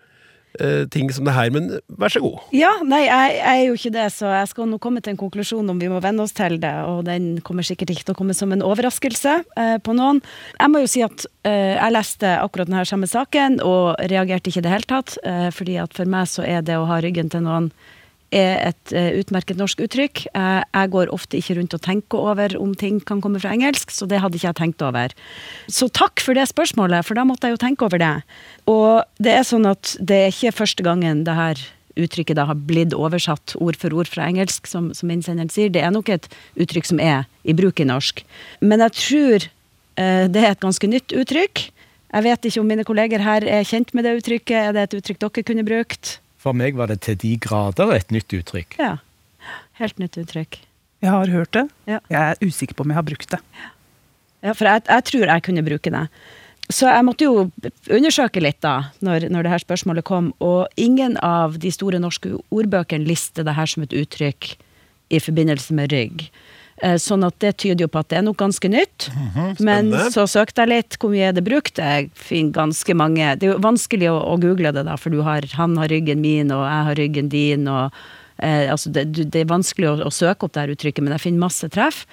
[0.93, 1.51] ting som det her.
[1.53, 2.39] Men vær så god.
[2.55, 5.19] Ja, nei, jeg, jeg er jo ikke det, så jeg skal nå komme til en
[5.19, 8.19] konklusjon om vi må venne oss til det, og den kommer sikkert ikke til å
[8.19, 10.21] komme som en overraskelse eh, på noen.
[10.57, 14.63] Jeg må jo si at eh, jeg leste akkurat denne samme saken, og reagerte ikke
[14.63, 17.31] i det hele tatt, eh, fordi at for meg så er det å ha ryggen
[17.33, 17.71] til noen
[18.35, 20.25] er et eh, utmerket norsk uttrykk.
[20.35, 23.93] Eh, jeg går ofte ikke rundt og tenker over om ting kan komme fra engelsk,
[23.93, 25.15] så det hadde ikke jeg tenkt over.
[25.71, 28.13] Så takk for det spørsmålet, for da måtte jeg jo tenke over det.
[28.67, 31.63] Og det er sånn at det er ikke første gangen det her
[31.97, 35.71] uttrykket da har blitt oversatt ord for ord fra engelsk, som, som innsenderen sier.
[35.73, 38.21] Det er nok et uttrykk som er i bruk i norsk.
[38.61, 41.67] Men jeg tror eh, det er et ganske nytt uttrykk.
[42.07, 44.57] Jeg vet ikke om mine kolleger her er kjent med det uttrykket.
[44.69, 46.17] Er det et uttrykk dere kunne brukt?
[46.47, 48.77] For meg var det til de grader et nytt uttrykk.
[48.79, 48.95] Ja.
[49.81, 50.61] Helt nytt uttrykk.
[51.03, 51.65] Jeg har hørt det.
[51.89, 51.99] Ja.
[52.07, 53.39] Jeg er usikker på om jeg har brukt det.
[54.45, 56.05] Ja, for jeg, jeg tror jeg kunne bruke det.
[56.71, 57.43] Så jeg måtte jo
[57.95, 62.33] undersøke litt da, når, når det her spørsmålet kom, og ingen av de store norske
[62.47, 64.53] ordbøkene lister det her som et uttrykk
[65.11, 66.29] i forbindelse med rygg.
[66.85, 69.09] Eh, Sånn at det tyder jo på at det er noe ganske nytt.
[69.63, 71.81] Men så søkte jeg litt hvor mye er det brukt.
[71.81, 75.23] Jeg finner ganske mange Det er jo vanskelig å, å google det, da, for du
[75.25, 77.95] har, han har ryggen min, og jeg har ryggen din, og
[78.37, 81.25] eh, altså det, det er vanskelig å, å søke opp det her uttrykket, men jeg
[81.29, 82.03] finner masse treff.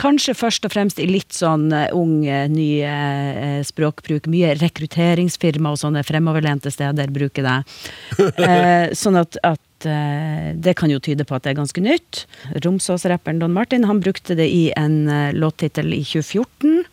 [0.00, 4.30] Kanskje først og fremst i litt sånn eh, ung, eh, ny eh, språkbruk.
[4.32, 7.58] Mye rekrutteringsfirma og sånne fremoverlente steder bruker det.
[8.40, 12.24] Eh, sånn at, at eh, det kan jo tyde på at det er ganske nytt.
[12.64, 16.84] Romsås-rapperen Don Martin han brukte det i en eh, låttittel i 2014.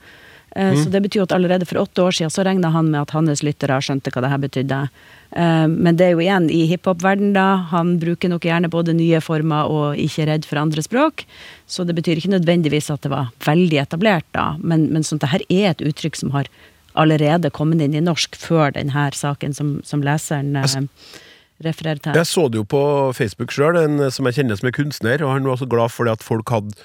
[0.56, 3.12] Eh, Så det betyr at allerede for åtte år siden så regna han med at
[3.14, 4.80] hans lyttere skjønte hva det her betydde.
[5.32, 7.68] Eh, Men det er jo igjen i hiphop-verden da.
[7.74, 11.26] Han bruker nok gjerne både nye former og ikke redd for andre språk.
[11.68, 14.56] Så det betyr ikke nødvendigvis at det var veldig etablert da.
[14.62, 16.48] Men, men sånn, det her er et uttrykk som har
[16.98, 20.66] allerede kommet inn i norsk før denne saken som, som leseren eh,
[21.66, 22.18] refererer til.
[22.18, 22.82] Jeg så det jo på
[23.18, 26.08] Facebook sjøl, en som jeg kjenner som er kunstner, og han var så glad for
[26.08, 26.76] det at folk hadde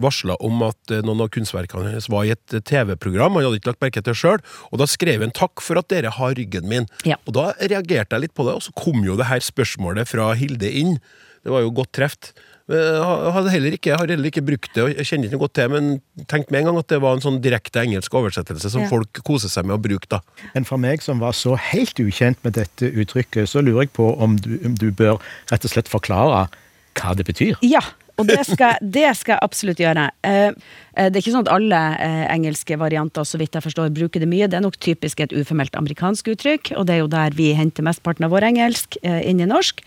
[0.00, 3.60] varsla om at eh, noen av kunstverkene hans var i et eh, TV-program, han hadde
[3.60, 6.36] ikke lagt merke til det sjøl, og da skrev han 'takk for at dere har
[6.38, 6.88] ryggen min'.
[7.08, 7.18] Ja.
[7.26, 10.32] Og da reagerte jeg litt på det, og så kom jo det her spørsmålet fra
[10.38, 10.96] Hilde inn.
[11.42, 12.32] Det var jo godt treft.
[12.70, 15.36] Eh, Jeg hadde heller ikke, jeg har heller ikke brukt det, og jeg kjenner ikke
[15.38, 15.88] noe godt til, men
[16.30, 18.88] tenkte med en gang at det var en sånn direkte engelsk oversettelse som Ja.
[18.88, 20.20] folk koser seg med å bruke, da.
[20.54, 24.12] Men for meg som var så helt ukjent med dette uttrykket, så lurer jeg på
[24.20, 25.18] om du, om du bør
[25.50, 26.48] rett og slett forklare
[26.94, 27.56] hva det betyr.
[27.62, 27.80] Ja,
[28.20, 30.06] og det skal, det skal jeg absolutt gjøre.
[30.26, 30.52] Eh,
[30.96, 34.22] eh, det er ikke sånn at alle eh, engelske varianter så vidt jeg forstår, bruker
[34.22, 34.48] det mye.
[34.50, 37.86] Det er nok typisk et uformelt amerikansk uttrykk, og det er jo der vi henter
[37.86, 39.82] mesteparten av vår engelsk inn i norsk.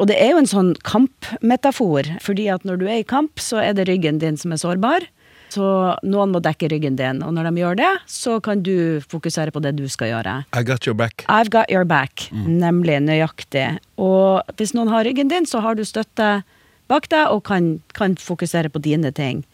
[0.00, 3.60] Og det er jo en sånn kampmetafor, fordi at når du er i kamp, så
[3.62, 5.06] er det ryggen din som er sårbar.
[5.52, 5.66] Så
[6.06, 9.62] noen må dekke ryggen din, og når de gjør det, så kan du fokusere på
[9.64, 10.34] det du skal gjøre.
[10.56, 11.24] I got your back.
[11.28, 13.78] I've got your back, nemlig nøyaktig.
[14.00, 16.40] Og hvis noen har ryggen din, så har du støtte
[16.88, 19.44] bak deg og kan, kan fokusere på dine ting.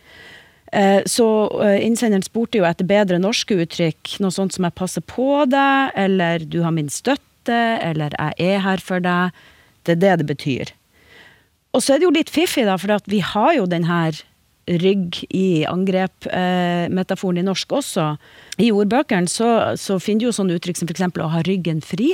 [0.72, 1.26] Eh, Så
[1.62, 5.92] eh, innsenderen spurte jo etter bedre norske uttrykk, noe sånt som 'jeg passer på deg',
[5.94, 9.32] eller 'du har min støtte', eller 'jeg er her for deg'.
[9.84, 10.72] Det er det det betyr.
[11.74, 14.12] Og så er det jo litt fiffig, da, for vi har jo den her
[14.68, 18.16] rygg i angrep-metaforen i norsk også.
[18.58, 21.18] I ordbøkene så, så finner du jo sånne uttrykk som f.eks.
[21.18, 22.12] å ha ryggen fri.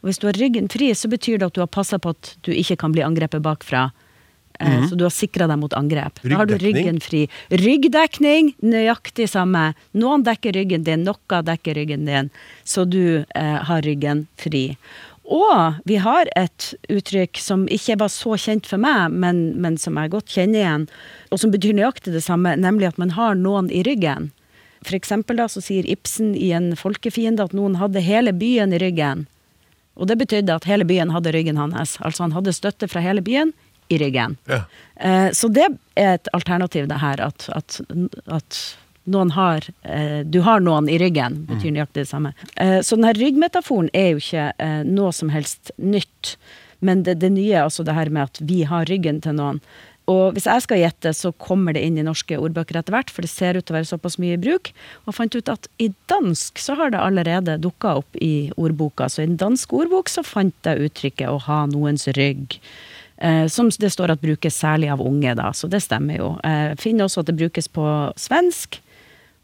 [0.00, 2.36] Og hvis du har ryggen fri, så betyr det at du har passa på at
[2.42, 3.90] du ikke kan bli angrepet bakfra.
[4.62, 6.20] Eh, Så du har sikra deg mot angrep.
[6.22, 7.26] Da har du ryggen fri.
[7.50, 9.72] Ryggdekning, nøyaktig samme.
[9.92, 12.30] Noen dekker ryggen din, noe dekker ryggen din.
[12.64, 14.76] Så du eh, har ryggen fri.
[15.24, 19.96] Og vi har et uttrykk som ikke var så kjent for meg, men, men som
[19.96, 20.86] jeg godt kjenner igjen,
[21.30, 24.32] og som betyr nøyaktig det samme, nemlig at man har noen i ryggen.
[24.82, 28.80] For eksempel da, så sier Ibsen i En folkefiende at noen hadde hele byen i
[28.82, 29.28] ryggen.
[29.94, 31.94] Og det betydde at hele byen hadde ryggen hans.
[32.02, 33.52] Altså han hadde støtte fra hele byen
[33.92, 34.36] i ryggen.
[34.50, 34.62] Ja.
[34.96, 35.66] Eh, så det
[35.98, 37.80] er et alternativ, det her, at, at,
[38.26, 38.60] at
[39.10, 42.34] noen har eh, Du har noen i ryggen, betyr nøyaktig det samme.
[42.56, 44.50] Eh, så denne ryggmetaforen er jo ikke
[44.88, 46.36] noe som helst nytt.
[46.82, 49.62] Men det, det nye er altså det her med at vi har ryggen til noen.
[50.10, 53.22] Og hvis jeg skal gjette, så kommer det inn i norske ordbøker etter hvert, for
[53.22, 54.72] det ser ut til å være såpass mye i bruk.
[55.06, 59.06] Og fant ut at i dansk så har det allerede dukka opp i ordboka.
[59.06, 62.58] Så i en dansk ordbok så fant jeg uttrykket 'å ha noens rygg'.
[63.16, 66.30] Eh, som det står at brukes særlig av unge, da, så det stemmer jo.
[66.42, 67.84] Jeg finner også at det brukes på
[68.18, 68.80] svensk.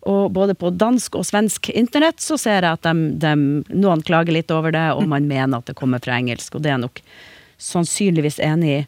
[0.09, 3.35] Og både på dansk og svensk internett så ser jeg at de, de,
[3.75, 6.73] noen klager litt over det, og man mener at det kommer fra engelsk, og det
[6.73, 7.03] er nok
[7.59, 8.83] sannsynligvis enig i.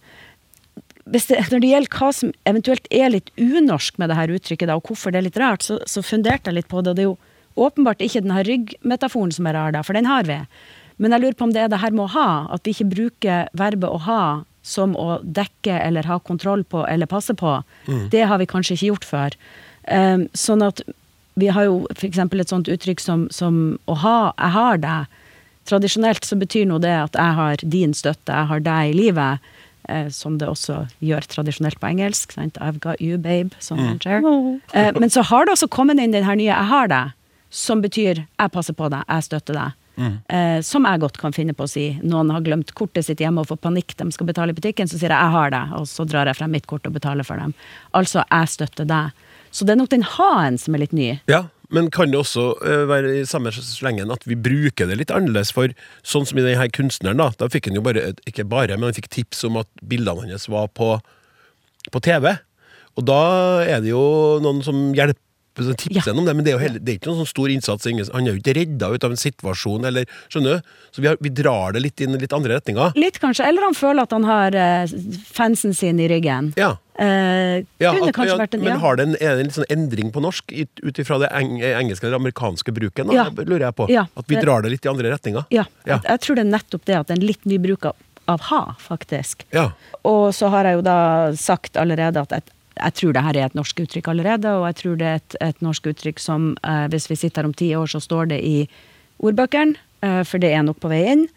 [1.05, 4.79] det, når det gjelder hva som eventuelt er litt unorsk med det her uttrykket, da,
[4.79, 6.95] og hvorfor det er litt rart, så, så funderte jeg litt på det.
[6.95, 10.09] og Det er jo åpenbart ikke den her ryggmetaforen som er rar, da, for den
[10.09, 10.39] har vi.
[11.01, 12.93] Men jeg lurer på om det er det her med å ha, at vi ikke
[12.95, 14.23] bruker verbet å ha
[14.63, 17.63] som å dekke eller ha kontroll på eller passe på.
[18.13, 19.37] Det har vi kanskje ikke gjort før.
[19.89, 20.83] Um, sånn at
[21.41, 22.19] vi har jo f.eks.
[22.21, 25.07] et sånt uttrykk som, som å ha 'jeg har deg'.
[25.65, 29.39] Tradisjonelt så betyr nå det at jeg har din støtte, jeg har deg i livet.
[29.89, 32.33] Eh, som det også gjør tradisjonelt på engelsk.
[32.37, 32.59] Sant?
[32.61, 33.57] I've got you, babe.
[33.65, 34.61] Sånn mm.
[34.77, 37.13] eh, men så har det også kommet inn den her nye 'jeg har deg',
[37.51, 39.73] som betyr 'jeg passer på deg, jeg støtter deg'.
[40.01, 41.87] Eh, som jeg godt kan finne på å si.
[42.03, 44.99] Noen har glemt kortet sitt hjemme og får panikk, de skal betale i butikken, så
[44.99, 47.37] sier jeg 'jeg har det', og så drar jeg frem mitt kort og betaler for
[47.37, 47.55] dem.
[47.95, 49.13] Altså 'jeg støtter deg'.
[49.51, 51.21] Så det er nok den ha-en som er litt ny.
[51.27, 55.11] Ja, men kan det også eh, være i samme slengen at vi bruker det litt
[55.11, 55.53] annerledes?
[55.53, 55.69] For
[56.03, 58.95] sånn som i denne kunstneren, da, da fikk han jo bare, ikke bare, men han
[58.97, 61.01] fikk tips om at bildene hans var på,
[61.91, 62.39] på TV.
[62.99, 63.23] Og da
[63.63, 65.23] er det jo noen som hjelper
[65.65, 66.13] som tipse Ja.
[66.17, 67.85] om det, men det er heller, det er ikke noen sånn stor innsats.
[68.13, 70.69] Han er jo ikke redda ut av en situasjon, eller skjønner du?
[70.93, 72.93] Så vi, har, vi drar det litt inn i litt andre retninger.
[72.97, 74.87] Litt kanskje, eller han føler at han har uh,
[75.33, 76.53] fansen sin i ryggen.
[76.57, 76.77] Ja.
[77.01, 80.11] Uh, Ja, at, ja, en men har det en, er det en litt sånn endring
[80.13, 83.09] på norsk ut ifra det eng, engelske eller amerikanske bruken?
[83.09, 83.25] Da, Ja.
[83.31, 83.89] lurer jeg på.
[83.89, 84.07] Ja.
[84.17, 85.47] At vi drar det litt i andre retninger?
[85.51, 85.97] Ja, Ja.
[85.97, 87.97] Jeg, jeg tror det er nettopp det at det er en litt ny bruk av,
[88.29, 89.47] av ha, faktisk.
[89.53, 89.71] Ja.
[90.05, 90.99] Og så har jeg jo da
[91.37, 92.43] sagt allerede at jeg,
[92.81, 95.37] jeg tror det her er et norsk uttrykk allerede, og jeg tror det er et,
[95.51, 98.41] et norsk uttrykk som eh, hvis vi sitter her om ti år, så står det
[98.47, 98.57] i
[99.21, 101.29] ordbøkene, eh, for det er nok på vei inn.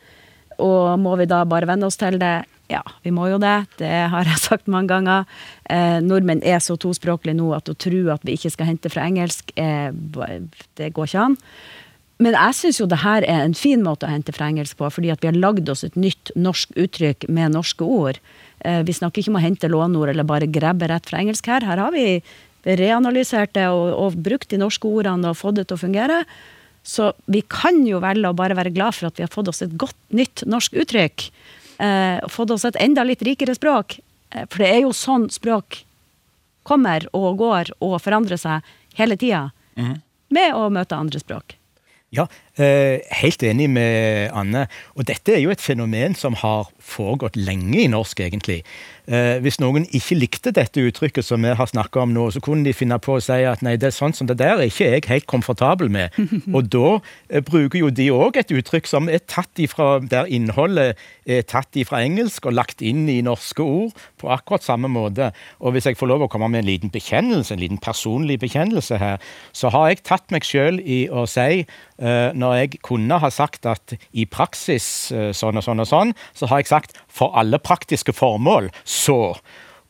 [0.64, 2.36] Og må vi da bare venne oss til det?
[2.72, 3.68] Ja, vi må jo det.
[3.82, 5.30] Det har jeg sagt mange ganger.
[5.70, 9.08] Eh, nordmenn er så tospråklige nå at å tro at vi ikke skal hente fra
[9.10, 9.94] engelsk, er,
[10.80, 11.40] det går ikke an.
[12.24, 14.88] Men jeg syns jo det her er en fin måte å hente fra engelsk på,
[14.96, 18.20] fordi at vi har lagd oss et nytt norsk uttrykk med norske ord.
[18.64, 21.66] Eh, vi snakker ikke om å hente låneord eller bare grabbe rett fra engelsk her.
[21.68, 22.22] Her har vi
[22.64, 26.22] reanalysert det og, og brukt de norske ordene og fått det til å fungere.
[26.84, 29.64] Så vi kan jo velge å bare være glad for at vi har fått oss
[29.66, 31.26] et godt, nytt norsk uttrykk.
[31.84, 33.98] Eh, fått oss et enda litt rikere språk.
[34.32, 35.82] Eh, for det er jo sånn språk
[36.64, 38.64] kommer og går og forandrer seg
[38.96, 39.50] hele tida.
[40.34, 41.58] Med å møte andre språk.
[42.14, 44.68] Ja, eh, helt enig med Anne.
[44.94, 48.62] Og dette er jo et fenomen som har foregått lenge i norsk, egentlig.
[49.04, 52.64] Eh, hvis noen ikke likte dette uttrykket som vi har snakka om nå, så kunne
[52.64, 54.88] de finne på å si at nei, det er sånn som det der er ikke
[54.94, 56.16] jeg helt komfortabel med.
[56.56, 56.94] Og da
[57.28, 61.76] eh, bruker jo de òg et uttrykk som er tatt ifra der innholdet er tatt
[61.80, 65.34] ifra engelsk og lagt inn i norske ord på akkurat samme måte.
[65.60, 69.00] Og hvis jeg får lov å komme med en liten bekjennelse, en liten personlig bekjennelse
[69.02, 69.20] her,
[69.52, 73.68] så har jeg tatt meg sjøl i å si eh, når jeg kunne ha sagt
[73.70, 77.62] at i praksis eh, sånn og sånn og sånn, så har jeg sagt for alle
[77.64, 79.38] praktiske formål så.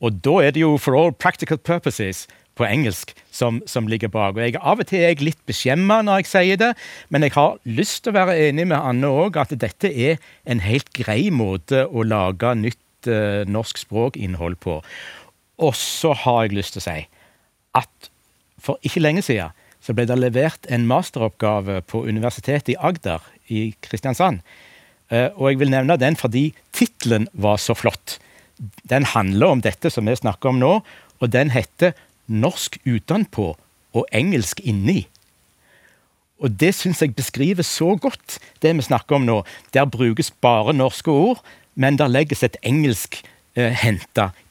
[0.03, 4.37] Og da er det jo for all practical purposes på engelsk som, som ligger bak.
[4.37, 6.71] Og jeg, Av og til er jeg litt beskjemma når jeg sier det,
[7.09, 10.61] men jeg har lyst til å være enig med Anne òg at dette er en
[10.63, 14.79] helt grei måte å lage nytt eh, norsk språkinnhold på.
[15.63, 16.99] Og så har jeg lyst til å si
[17.73, 18.09] at
[18.63, 23.73] for ikke lenge siden så ble det levert en masteroppgave på Universitetet i Agder i
[23.83, 24.39] Kristiansand.
[25.11, 28.19] Eh, Og jeg vil nevne den fordi tittelen var så flott.
[28.89, 30.81] Den handler om dette som vi snakker om nå,
[31.19, 31.93] og den heter
[32.27, 33.55] 'Norsk utenpå
[33.93, 35.07] og engelsk inni'.
[36.39, 39.43] Og det syns jeg beskriver så godt det vi snakker om nå.
[39.73, 41.43] Der brukes bare norske ord,
[41.75, 43.23] men der legges et engelsk
[43.55, 43.85] eh,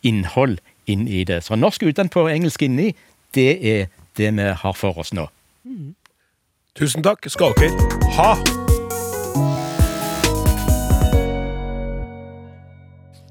[0.03, 1.45] innhold inn i det.
[1.45, 2.95] Så norsk utenpå og engelsk inni,
[3.35, 3.87] det er
[4.19, 5.29] det vi har for oss nå.
[6.79, 7.77] Tusen takk skal dere
[8.17, 8.33] ha!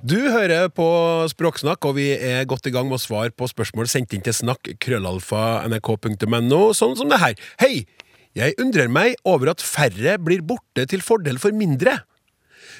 [0.01, 0.85] Du hører på
[1.29, 4.33] Språksnakk, og vi er godt i gang med å svare på spørsmål sendt inn til
[4.33, 7.35] snakk krøllalfa nrk.no, sånn som det her.
[7.61, 7.85] Hei!
[8.33, 11.99] Jeg undrer meg over at færre blir borte til fordel for mindre.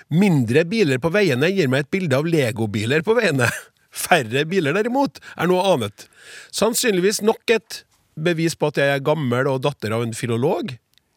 [0.10, 3.52] Mindre biler på veiene gir meg et bilde av legobiler på veiene.
[4.06, 6.08] Færre biler derimot er noe annet.
[6.56, 7.84] Sannsynligvis nok et
[8.15, 10.74] bevis på at jeg er gammel og datter av en filolog.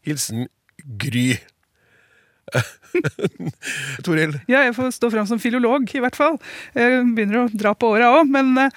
[0.07, 0.47] Hilsen
[1.01, 1.35] Gry.
[4.05, 6.37] Toril, Ja, jeg får stå fram som filolog, i hvert fall.
[6.77, 8.31] Jeg begynner å dra på åra òg.
[8.31, 8.71] Men uh,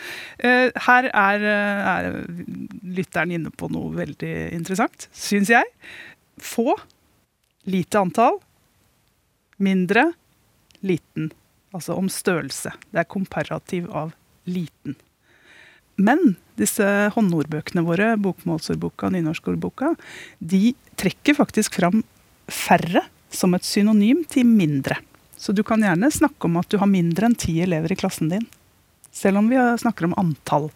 [0.88, 2.10] her er, eh, er
[2.98, 5.68] lytteren inne på noe veldig interessant, syns jeg.
[6.42, 6.78] Få,
[7.70, 8.40] lite antall.
[9.64, 10.12] Mindre,
[10.86, 11.32] liten.
[11.76, 12.72] Altså om størrelse.
[12.94, 14.14] Det er komparativ av
[14.48, 14.96] liten.
[15.98, 19.94] Men disse håndordbøkene våre, bokmålsordboka, nynorskordboka,
[20.40, 22.02] de trekker faktisk fram
[22.48, 25.00] færre som et synonym til mindre.
[25.38, 28.32] Så du kan gjerne snakke om at du har mindre enn ti elever i klassen
[28.32, 28.46] din.
[29.14, 30.72] Selv om vi snakker om antall.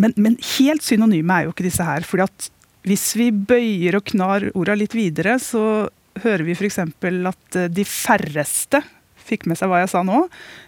[0.00, 2.06] Men, men helt synonyme er jo ikke disse her.
[2.06, 2.50] fordi at
[2.88, 5.90] hvis vi bøyer og knar orda litt videre, så
[6.24, 6.78] hører vi f.eks.
[6.80, 8.80] at eh, de færreste
[9.30, 10.24] fikk med seg hva jeg sa nå.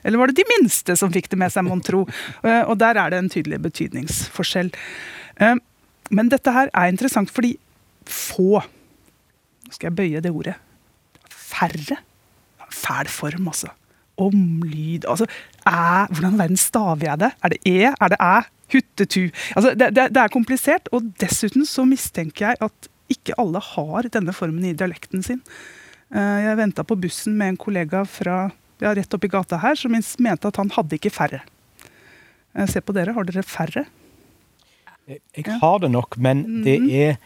[0.06, 2.04] Eller var det de minste som fikk det med seg, mon tro?
[2.42, 4.72] Eh, Og der er det en tydelig betydningsforskjell.
[5.42, 5.56] Eh,
[6.12, 7.54] Men dette her er interessant fordi
[8.06, 10.56] få Nå skal jeg bøye det ordet.
[11.32, 11.96] Færre.
[12.72, 13.70] Fæl form, altså.
[14.20, 15.24] Omlyd altså,
[15.64, 17.30] æ, Hvordan i verden staver jeg det?
[17.42, 17.76] Er det e?
[17.88, 18.34] Er det æ?
[18.72, 19.22] Huttetu?
[19.56, 24.08] Altså, det, det, det er komplisert, og dessuten så mistenker jeg at ikke alle har
[24.12, 25.40] denne formen i dialekten sin.
[26.12, 28.50] Eh, Jeg venta på bussen med en kollega fra
[28.82, 31.42] ja, rett oppi gata her, som mente at han hadde ikke færre.
[32.54, 33.86] Eh, Se på dere, har dere færre?
[35.08, 37.16] Jeg har det nok, men det er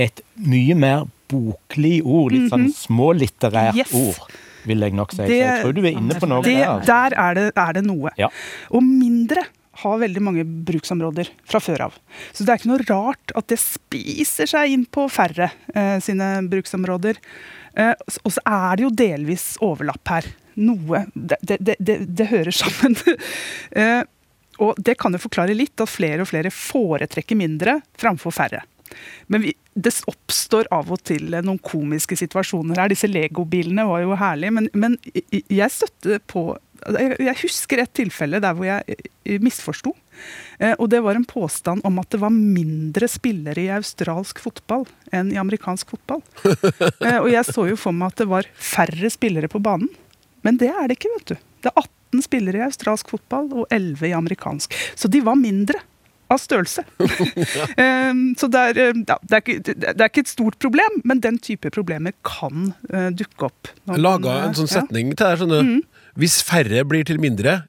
[0.00, 2.32] et mye mer boklig ord.
[2.32, 3.92] Litt sånn smålitterært Yes.
[3.92, 4.30] ord,
[4.64, 5.26] vil jeg nok si.
[5.26, 6.80] Så jeg tror du er inne på noe Det, der.
[6.88, 8.10] der er det, er det noe.
[8.16, 8.28] Ja.
[8.70, 9.44] Og mindre
[9.84, 11.98] har veldig mange bruksområder fra før av.
[12.32, 16.48] Så det er ikke noe rart at det spiser seg inn på færre eh, sine
[16.48, 17.20] bruksområder.
[17.78, 20.30] Eh, og så er det jo delvis overlapp her.
[20.58, 22.96] Noe Det, det, det, det, hører sammen.
[23.78, 24.02] eh,
[24.58, 28.64] og det kan jo forklare litt at flere og flere foretrekker mindre framfor færre.
[29.30, 32.90] Men vi, det oppstår av og til eh, noen komiske situasjoner her.
[32.90, 36.50] Disse legobilene var jo herlige, men, men jeg- støtter på
[36.96, 39.92] jeg husker et tilfelle der hvor jeg eh, misforsto.
[40.58, 44.86] Eh, Og det var en påstand om at det var mindre spillere i australsk fotball
[45.14, 46.22] enn i amerikansk fotball.
[47.04, 49.90] Eh, Og jeg så jo for meg at det var færre spillere på banen.
[50.42, 51.36] Men det er det ikke, vet du.
[51.62, 54.74] Det er 18 spillere i australsk fotball og 11 i amerikansk.
[54.98, 55.78] Så de var mindre
[56.30, 56.84] av størrelse.
[57.78, 61.20] Eh, Så det er, ja, det, er ikke, det er ikke et stort problem, men
[61.24, 62.72] den type problemer kan
[63.14, 63.70] dukke opp.
[63.96, 64.82] Laga en sånn sånn ja.
[64.82, 65.86] setning til her, skjønner du.
[66.18, 67.60] Hvis færre blir til mindre,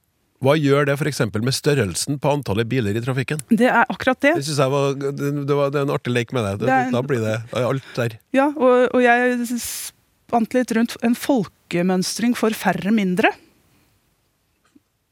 [0.42, 1.20] hva gjør det f.eks.
[1.36, 3.42] med størrelsen på antallet biler i trafikken?
[3.52, 4.38] Det er akkurat det.
[4.40, 6.62] Det synes jeg var, det, det var det en artig lek med deg.
[6.64, 8.16] Det er Da blir det da er alt der.
[8.34, 13.34] Ja, og, og jeg spant litt rundt en folkemønstring for færre mindre.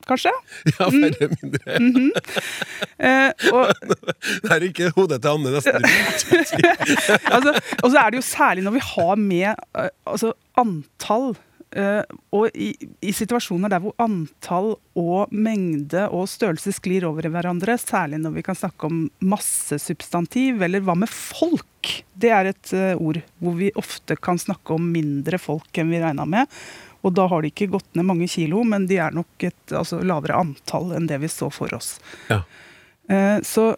[0.08, 0.32] Kanskje?
[0.78, 1.78] Ja, færre mindre.
[2.98, 3.70] Eh, og,
[4.42, 6.24] Det er ikke hodet til Anne nesten rundt.
[7.30, 7.52] altså,
[7.84, 11.36] og så er det jo særlig når vi har med eh, altså, antall
[12.34, 12.72] og i,
[13.06, 18.34] i situasjoner der hvor antall og mengde og størrelse sklir over i hverandre, særlig når
[18.40, 21.92] vi kan snakke om massesubstantiv, eller hva med folk?
[22.18, 26.02] Det er et eh, ord hvor vi ofte kan snakke om mindre folk enn vi
[26.02, 26.50] regna med.
[27.06, 30.02] Og da har de ikke gått ned mange kilo, men de er nok et altså,
[30.02, 31.98] lavere antall enn det vi så for oss.
[32.32, 32.42] Ja.
[33.08, 33.70] Eh, så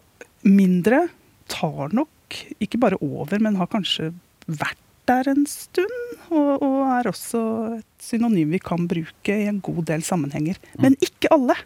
[0.46, 1.06] mindre
[1.50, 4.12] tar nok ikke bare over, men har kanskje
[4.46, 5.98] vært der en stund.
[6.30, 7.42] Og, og er også
[7.80, 10.60] et synonym vi kan bruke i en god del sammenhenger.
[10.78, 11.58] Men ikke alle.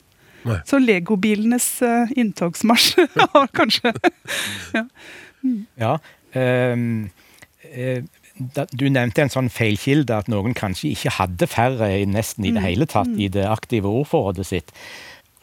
[0.45, 0.59] Nei.
[0.69, 3.95] Så legobilenes uh, inntogsmarsj har kanskje
[4.77, 4.85] Ja.
[5.45, 5.63] Mm.
[5.81, 5.95] ja
[6.37, 7.09] um,
[8.35, 12.53] da, du nevnte en sånn feilkilde, at noen kanskje ikke hadde færre i nesten i
[12.55, 14.73] det hele tatt i det aktive ordforrådet sitt.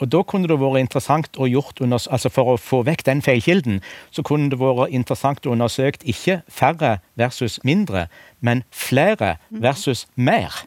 [0.01, 3.81] Og da kunne det vært interessant å gjort altså For å få vekk den feilkilden,
[4.11, 8.07] så kunne det vært interessant å undersøkt ikke færre versus mindre,
[8.41, 10.63] men flere versus mer.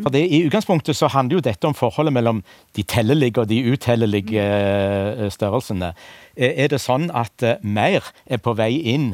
[0.00, 2.42] For det, I utgangspunktet så handler jo dette om forholdet mellom
[2.76, 5.92] de tellelige og de utellelige eh, størrelsene.
[6.36, 9.10] Er det sånn at eh, mer er på vei inn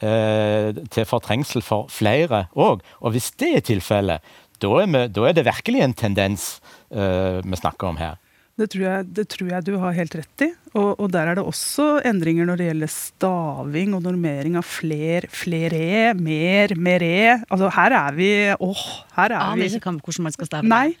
[0.00, 2.84] eh, til fortrengsel for flere òg?
[3.02, 6.50] Og hvis det er tilfellet, da er, vi, da er det virkelig en tendens
[6.90, 8.18] vi snakker om her.
[8.60, 10.50] Det tror, jeg, det tror jeg du har helt rett i.
[10.76, 15.24] Og, og der er det også endringer når det gjelder staving og normering av fler,
[15.32, 17.38] flere, mer, mere.
[17.48, 18.82] Altså her er vi Åh,
[19.16, 20.68] her er Aner vi ikke hvordan man skal stave.
[20.68, 20.92] Nei.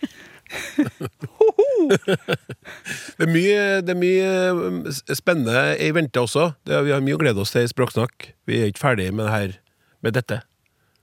[2.00, 4.78] Det er mye, det er mye um,
[5.14, 6.48] spennende i vente også.
[6.66, 8.30] Det, er- vi har mye å glede oss til i Språksnakk.
[8.50, 9.54] Vi er ikke ferdig med, det her,
[10.04, 10.40] med dette.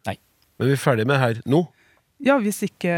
[0.10, 0.18] Nei.
[0.60, 1.64] Men vi er ferdig med det her nå.
[2.28, 2.94] Ja, hvis ikke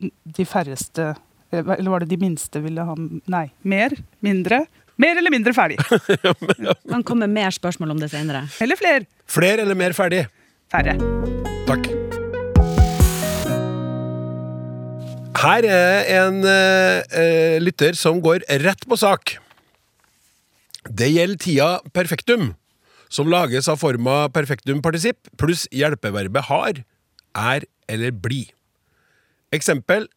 [0.00, 1.12] de færreste
[1.52, 3.46] Eller var det de minste ville ha Nei.
[3.62, 3.94] Mer?
[4.24, 4.64] Mindre?
[4.96, 5.76] Mer eller mindre ferdig?
[6.92, 8.46] Man kommer mer spørsmål om det senere.
[8.64, 9.06] Eller fler?
[9.28, 10.24] Flere eller mer ferdig?
[10.72, 10.96] Færre.
[11.68, 11.90] Takk.
[15.36, 19.36] Her er en eh, eh, lytter som går rett på sak.
[20.88, 22.54] Det gjelder tida perfektum,
[23.12, 26.80] som lages av forma perfektum partisipp pluss hjelpeverbet har,
[27.36, 28.46] er eller bli.
[29.54, 30.08] Eksempel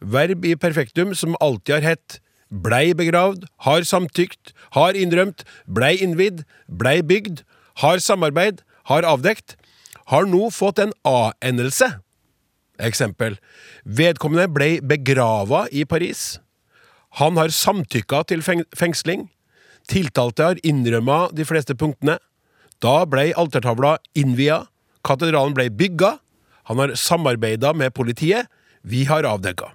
[0.00, 2.20] verb i perfektum som alltid har hett
[2.50, 7.42] blei begravd, har samtykt, har innrømt, blei innvidd, blei bygd,
[7.82, 9.56] har samarbeid, har avdekt,
[10.12, 11.88] har nå fått en A-endelse.
[12.78, 13.38] Eksempel.
[13.84, 16.38] Vedkommende blei begrava i Paris.
[17.18, 19.26] Han har samtykka til fengsling.
[19.88, 22.18] Tiltalte har innrømma de fleste punktene.
[22.82, 24.66] Da blei altertavla innvia.
[25.06, 26.18] Katedralen blei bygga.
[26.68, 28.50] Han har samarbeida med politiet.
[28.82, 29.72] Vi har avdekka.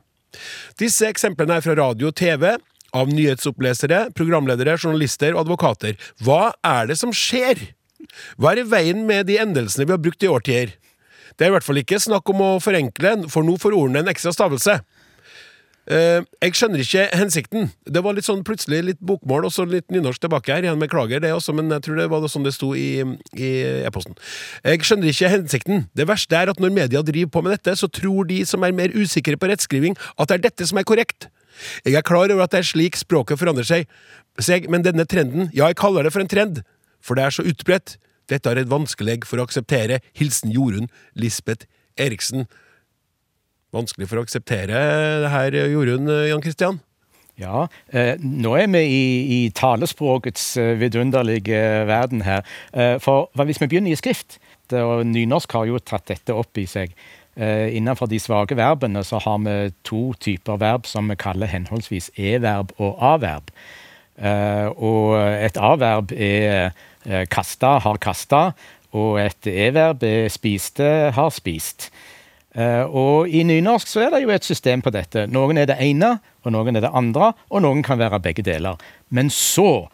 [0.80, 2.54] Disse eksemplene er fra radio og TV,
[2.92, 5.96] av nyhetsopplesere, programledere, journalister og advokater.
[6.24, 7.70] Hva er det som skjer?
[8.36, 10.74] Hva er i veien med de endelsene vi har brukt i årtier?
[11.38, 14.12] Det er i hvert fall ikke snakk om å forenkle, for nå får ordene en
[14.12, 14.82] ekstra stavelse.
[15.90, 17.72] Eh, jeg skjønner ikke hensikten.
[17.90, 20.68] Det var litt sånn plutselig litt bokmål og så litt nynorsk tilbake her.
[20.68, 24.18] Igjen beklager det også, men jeg tror det var sånn det sto i e-posten.
[24.68, 25.86] Jeg skjønner ikke hensikten.
[25.98, 28.78] Det verste er at når media driver på med dette, så tror de som er
[28.78, 31.32] mer usikre på rettskriving, at det er dette som er korrekt.
[31.86, 35.68] Jeg er klar over at det er slik språket forandrer seg, men denne trenden, ja,
[35.68, 36.64] jeg kaller det for en trend,
[37.02, 37.98] for det er så utbredt.
[38.30, 40.00] Dette er et vanskelig for å akseptere.
[40.16, 40.88] Hilsen Jorunn
[41.20, 41.68] Lisbeth
[42.00, 42.46] Eriksen.
[43.72, 44.80] Vanskelig for å akseptere
[45.24, 46.82] det her, Jorunn Jan Kristian?
[47.40, 49.06] Ja, eh, nå er vi i,
[49.38, 52.44] i talespråkets eh, vidunderlige verden her.
[52.74, 54.38] Eh, for hvis vi begynner i skrift,
[54.72, 56.94] og nynorsk har jo tatt dette opp i seg.
[57.36, 59.56] Eh, innenfor de svake verbene så har vi
[59.88, 63.52] to typer verb som vi kaller henholdsvis e-verb og a-verb.
[64.20, 66.72] Eh, og et a-verb er
[67.08, 68.52] eh, kasta, har kasta,
[68.92, 71.90] og et e-verb er spiste, har spist.
[72.52, 75.26] Eh, og i nynorsk så er det jo et system på dette.
[75.32, 78.80] Noen er det ene, og noen er det andre, og noen kan være begge deler.
[79.10, 79.88] Men så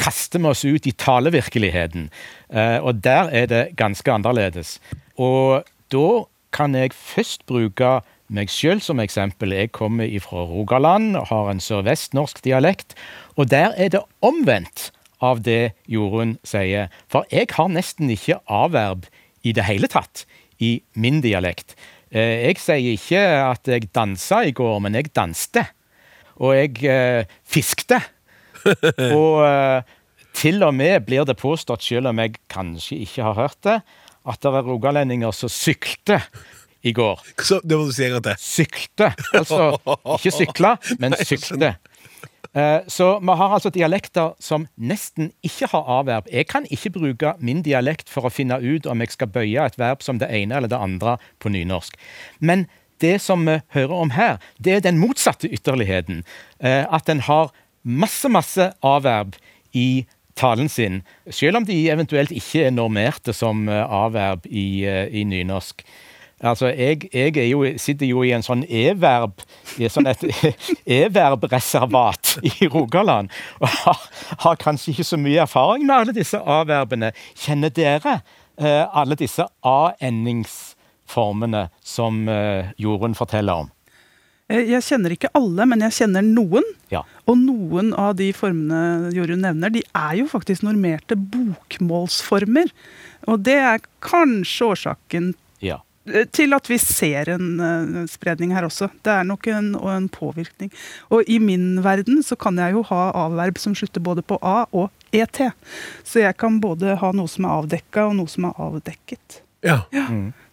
[0.00, 2.10] kaster vi oss ut i talevirkeligheten,
[2.50, 4.78] eh, og der er det ganske annerledes.
[5.16, 6.08] Og da
[6.54, 8.00] kan jeg først bruke
[8.34, 9.54] meg sjøl som eksempel.
[9.54, 12.94] Jeg kommer fra Rogaland og har en sørvestnorsk dialekt.
[13.36, 14.90] Og der er det omvendt
[15.24, 16.90] av det Jorunn sier.
[17.08, 19.08] For jeg har nesten ikke avverb
[19.44, 20.24] i det hele tatt
[20.62, 21.74] i min dialekt.
[22.14, 25.66] Eh, jeg sier ikke at jeg dansa i går, men jeg danste.
[26.38, 27.98] Og jeg eh, fiskte.
[29.18, 29.94] og eh,
[30.34, 33.80] til og med blir det påstått, selv om jeg kanskje ikke har hørt det,
[34.24, 36.20] at det er rogalendinger som syklte
[36.84, 37.20] i går.
[37.40, 38.38] Så, det må du si en gang til.
[38.40, 39.10] Sykte.
[39.34, 39.74] Altså
[40.16, 41.74] ikke sykla, men sykte.
[42.54, 46.28] Eh, Så vi har altså dialekter som nesten ikke har avverb.
[46.32, 49.78] Jeg kan ikke bruke min dialekt for å finne ut om jeg skal bøye et
[49.78, 51.96] verb som det ene eller det andre på nynorsk.
[52.40, 52.66] Men
[53.00, 56.22] det som vi hører om her, det er den motsatte ytterligheten.
[56.60, 57.50] Eh, At en har
[57.82, 59.34] masse, masse avverb
[59.74, 65.24] i talen sin, selv om de eventuelt ikke er normerte som eh, avverb i, i
[65.24, 65.82] nynorsk.
[66.42, 69.32] Altså, jeg, jeg jo, sitter jo i en sånn e-verb
[69.80, 70.24] i sånn et
[70.98, 73.30] e-verbreservat i Rogaland.
[73.62, 74.00] Og har,
[74.44, 77.12] har kanskje ikke så mye erfaring med alle disse a-verbene.
[77.38, 78.18] Kjenner dere
[78.58, 83.70] eh, alle disse a-endingsformene som eh, Jorunn forteller om?
[84.52, 86.66] Eh, Jeg kjenner ikke alle, men jeg kjenner noen.
[86.92, 87.02] Ja.
[87.30, 92.68] Og noen av de formene Jorunn nevner, de er jo faktisk normerte bokmålsformer.
[93.30, 95.32] Og det er kanskje årsaken
[95.64, 95.78] ja.
[96.36, 98.90] Til at vi ser en eh, spredning her også.
[99.04, 100.70] Det er nok en, og en påvirkning.
[101.14, 104.66] Og i min verden så kan jeg jo ha avverb som slutter både på A
[104.72, 105.40] og ET.
[106.04, 109.40] Så jeg kan både ha noe som er avdekka og noe som er avdekket.
[109.64, 109.78] Ja.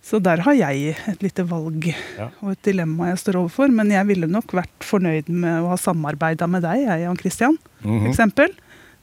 [0.02, 2.30] Så der har jeg et lite valg Ja.
[2.40, 3.68] og et dilemma jeg står overfor.
[3.76, 7.58] Men jeg ville nok vært fornøyd med å ha samarbeida med deg, jeg, Jan Christian.
[7.84, 8.08] Mhm.
[8.08, 8.56] Eksempel.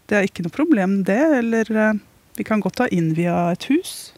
[0.09, 1.21] Det er ikke noe problem, det.
[1.43, 1.93] Eller eh,
[2.41, 4.15] vi kan godt ha innvia et hus.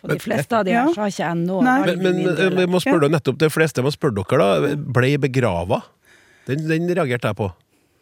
[0.00, 1.78] For de fleste av de her så har ikke jeg noe Nei.
[1.88, 4.74] Men, men jeg eh, vi må spørre deg nettopp det fleste må spørre dere, da.
[4.98, 5.82] Ble begrava?
[6.48, 7.50] Den, den reagerte jeg på.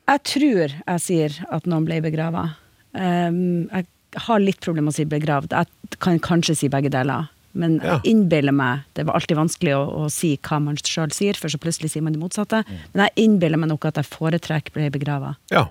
[0.07, 2.45] Jeg tror jeg sier at noen ble begrava.
[2.93, 3.89] Um, jeg
[4.27, 5.57] har litt problemer med å si begravd.
[5.57, 7.27] Jeg kan kanskje si begge deler.
[7.57, 7.97] Men Ja.
[7.97, 11.49] jeg innbiller meg Det var alltid vanskelig å, å si hva man sjøl sier, for
[11.49, 12.63] så plutselig sier man det motsatte.
[12.69, 12.79] Mm.
[12.93, 15.37] Men jeg innbiller meg nok at jeg foretrekker ble begrava.
[15.51, 15.67] Ja.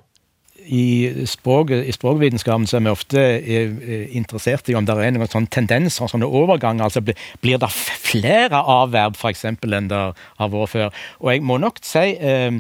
[0.66, 5.30] I, språk, I språkvitenskapen så er vi ofte eh, interessert i om det er noen
[5.30, 6.88] sånne tendenser, sånne overganger.
[6.88, 10.02] altså blir, blir det flere avverb for eksempel, enn det
[10.40, 11.02] har vært før?
[11.22, 12.52] Og jeg må nok si eh,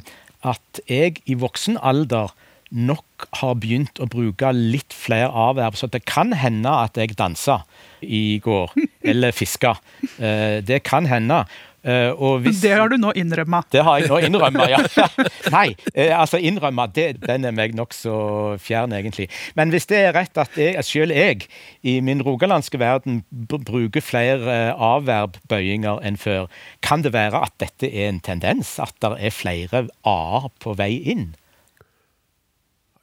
[0.46, 2.34] at jeg i voksen alder
[2.76, 7.62] nok har begynt å bruke litt flere avverb, så det kan hende at jeg dansa
[8.02, 8.74] i går,
[9.12, 9.76] eller fiska.
[10.18, 11.46] Eh, det kan hende.
[11.86, 13.62] Eh, og hvis, Det har du nå innrømma.
[13.72, 14.80] det har jeg nå innrømma, ja.
[15.54, 19.28] Nei, eh, altså innrømma, den er meg nokså fjern, egentlig.
[19.54, 21.46] Men hvis det er rett at jeg, selv jeg
[21.86, 26.50] i min rogalandske verden b bruker flere eh, avverbbøyinger enn før,
[26.82, 28.80] kan det være at dette er en tendens?
[28.82, 31.36] At det er flere a-er på vei inn?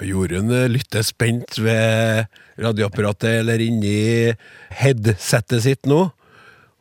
[0.03, 2.27] Jorunn lytter spent ved
[2.59, 4.33] radioapparatet eller inni
[4.75, 6.09] headsettet sitt nå.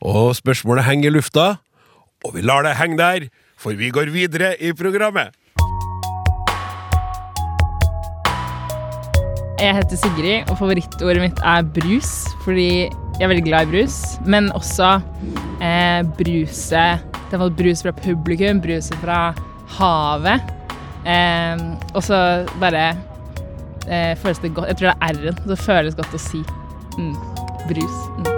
[0.02, 1.52] Og spørsmålet henger i lufta,
[2.26, 5.34] og vi lar det henge der, for vi går videre i programmet.
[9.62, 12.12] Jeg heter Sigrid, og favorittordet mitt er brus.
[12.46, 15.00] Fordi jeg er veldig glad i brus, men også
[15.62, 19.32] eh, bruset Brus fra publikum, bruset fra
[19.78, 20.50] havet.
[21.08, 21.62] Eh,
[21.94, 22.18] og så
[22.60, 22.90] bare
[23.88, 25.40] eh, føles det godt Jeg tror det er r-en.
[25.48, 26.44] Så føles godt å si
[26.98, 27.16] mm,
[27.72, 27.98] brus.
[28.20, 28.30] Mm.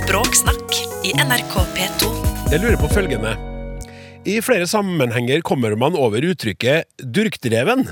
[0.00, 2.08] Språksnakk NRK P2.
[2.52, 3.32] Jeg lurer på følgende.
[4.30, 7.82] I flere sammenhenger kommer man over uttrykket durkdreven.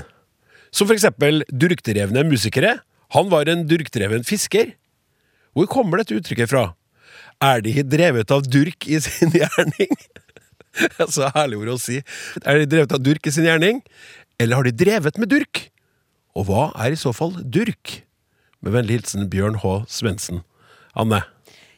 [0.71, 2.77] Som for eksempel durkdrevne musikere.
[3.11, 4.71] Han var en durkdreven fisker.
[5.51, 6.63] Hvor kommer dette uttrykket fra?
[7.43, 9.99] Er de drevet av durk i sin gjerning?
[11.11, 11.99] Så herlig ord å si.
[12.45, 13.81] Er de drevet av durk i sin gjerning,
[14.39, 15.65] eller har de drevet med durk?
[16.39, 17.99] Og hva er i så fall durk?
[18.63, 19.81] Med vennlig hilsen Bjørn H.
[19.91, 20.45] Svendsen.
[20.95, 21.19] Anne?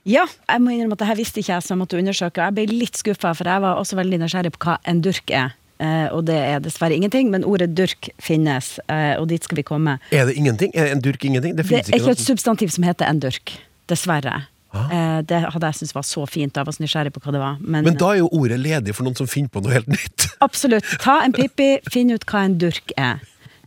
[0.07, 2.41] Ja, jeg må innrømme at det her visste ikke jeg, så jeg måtte undersøke.
[2.41, 5.53] Jeg ble litt skuffa, for jeg var også veldig nysgjerrig på hva en durk er.
[5.81, 9.65] Uh, og det er dessverre ingenting, men ordet durk finnes, uh, og dit skal vi
[9.65, 9.97] komme.
[10.13, 10.73] Er det ingenting?
[10.77, 11.55] Er en durk ingenting?
[11.57, 12.17] Det Det er ikke noe.
[12.17, 13.55] et substantiv som heter en durk.
[13.89, 14.43] Dessverre.
[14.73, 14.91] Ah.
[14.93, 16.55] Uh, det hadde jeg syntes var så fint.
[16.55, 17.57] Jeg var så nysgjerrig på hva det var.
[17.59, 20.29] Men, Men da er jo ordet ledig for noen som finner på noe helt nytt.
[20.39, 20.85] absolutt.
[21.01, 23.19] Ta en Pippi, finn ut hva en durk er.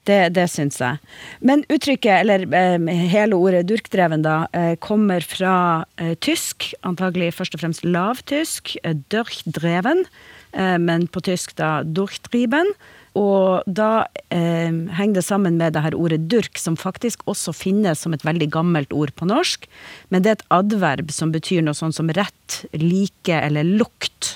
[0.05, 1.01] Det, det syns jeg.
[1.41, 5.55] Men uttrykket, eller eh, hele ordet durkdreven, da, eh, kommer fra
[5.97, 10.05] eh, tysk, antagelig først og fremst lavtysk, eh, durchdreven,
[10.53, 12.75] eh, men på tysk da durchdriben.
[13.17, 18.05] Og da eh, henger det sammen med det her ordet durk, som faktisk også finnes
[18.05, 19.69] som et veldig gammelt ord på norsk.
[20.13, 24.35] Men det er et adverb som betyr noe sånn som rett, like eller lukt.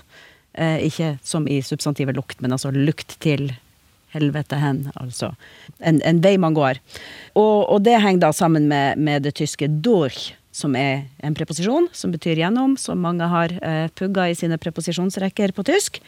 [0.59, 3.51] Ikke som i substantivet lukt, men altså lukt til
[4.15, 5.33] helvete hen, altså.
[5.79, 6.81] En, en vei man går.
[7.35, 11.87] Og, og det henger da sammen med, med det tyske durch, som er en preposisjon
[11.95, 16.01] som betyr gjennom, som mange har eh, pugga i sine preposisjonsrekker på tysk.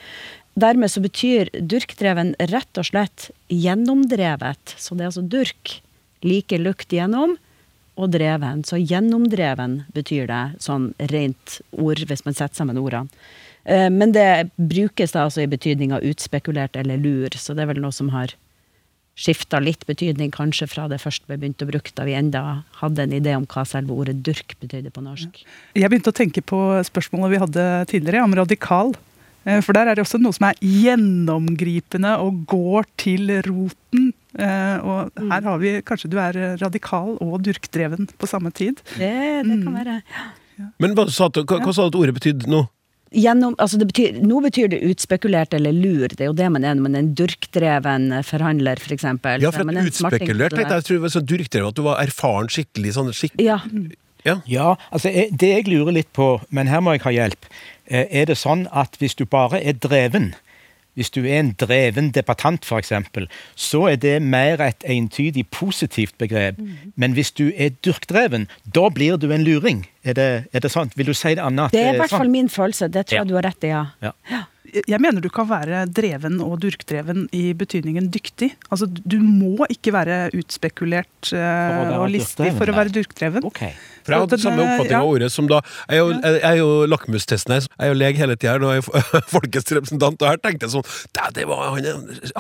[0.59, 4.75] Dermed så betyr durkdreven rett og slett gjennomdrevet.
[4.75, 5.77] Så det er altså durk,
[6.27, 7.37] like lukt gjennom,
[8.01, 8.65] og dreven.
[8.65, 13.11] Så gjennomdreven betyr det, sånn rent ord, hvis man setter sammen ordene.
[13.65, 17.83] Eh, Men det brukes da altså i betydninga utspekulert eller lur, så det er vel
[17.83, 18.33] noe som har
[19.21, 23.03] skifta litt betydning, kanskje fra det først ble begynt å bruke, da vi enda hadde
[23.05, 25.43] en idé om hva selve ordet durk betydde på norsk.
[25.77, 28.95] Jeg begynte å tenke på spørsmålet vi hadde tidligere, om radikal.
[29.45, 34.13] Eh, For der er det også noe som er gjennomgripende og går til roten.
[34.39, 38.81] Eh, Og her har vi kanskje du er radikal og durkdreven på samme tid.
[38.97, 40.01] Det, det kan være.
[40.79, 42.65] Men hva, sa hva, hva sa du at ordet betydde nå?
[43.11, 46.63] Gjennom, altså det betyr, nå betyr det utspekulert eller lur, det er jo det man
[46.63, 49.43] er når man er en durkdreven forhandler, for eksempel.
[49.43, 52.05] Ja, for at er utspekulert tenkte jeg, jeg tror var så durkdreven, at du var
[52.05, 53.35] erfaren skikkelig sånn skikk...
[53.43, 53.59] Ja,
[54.23, 57.51] Ja, altså Det jeg lurer litt på, men her må jeg ha hjelp,
[57.89, 60.35] eh, er det sånn at hvis du bare er dreven,
[61.01, 62.93] hvis du er en dreven debattant f.eks.,
[63.57, 66.61] så er det mer et entydig positivt begrep.
[67.01, 69.87] Men hvis du er dyrkdreven, da blir du en luring.
[70.05, 70.93] Er det, er det sant?
[70.97, 71.73] Vil du si det annet?
[71.73, 72.23] det er i hvert sånn?
[72.27, 72.89] fall min følelse.
[72.93, 73.25] Det tror Ja.
[73.25, 73.85] jeg du har rett i, ja.
[74.05, 74.13] Ja.
[74.87, 78.53] Jeg mener du kan være dreven og durkdreven i betydningen dyktig.
[78.71, 83.43] Altså, Du må ikke være utspekulert uh, og listig for å være durkdreven.
[83.49, 83.65] Ok.
[84.11, 86.43] For jeg hadde det, samme eh, oppfatning av ordet som da Jeg er jo, jeg
[86.51, 87.67] er jo lakmustesten her.
[87.71, 88.57] Jeg er jo lege hele tida.
[88.61, 90.87] Nå er jeg folkets representant, og her tenkte jeg sånn
[91.17, 91.89] "Dæ, det var, han,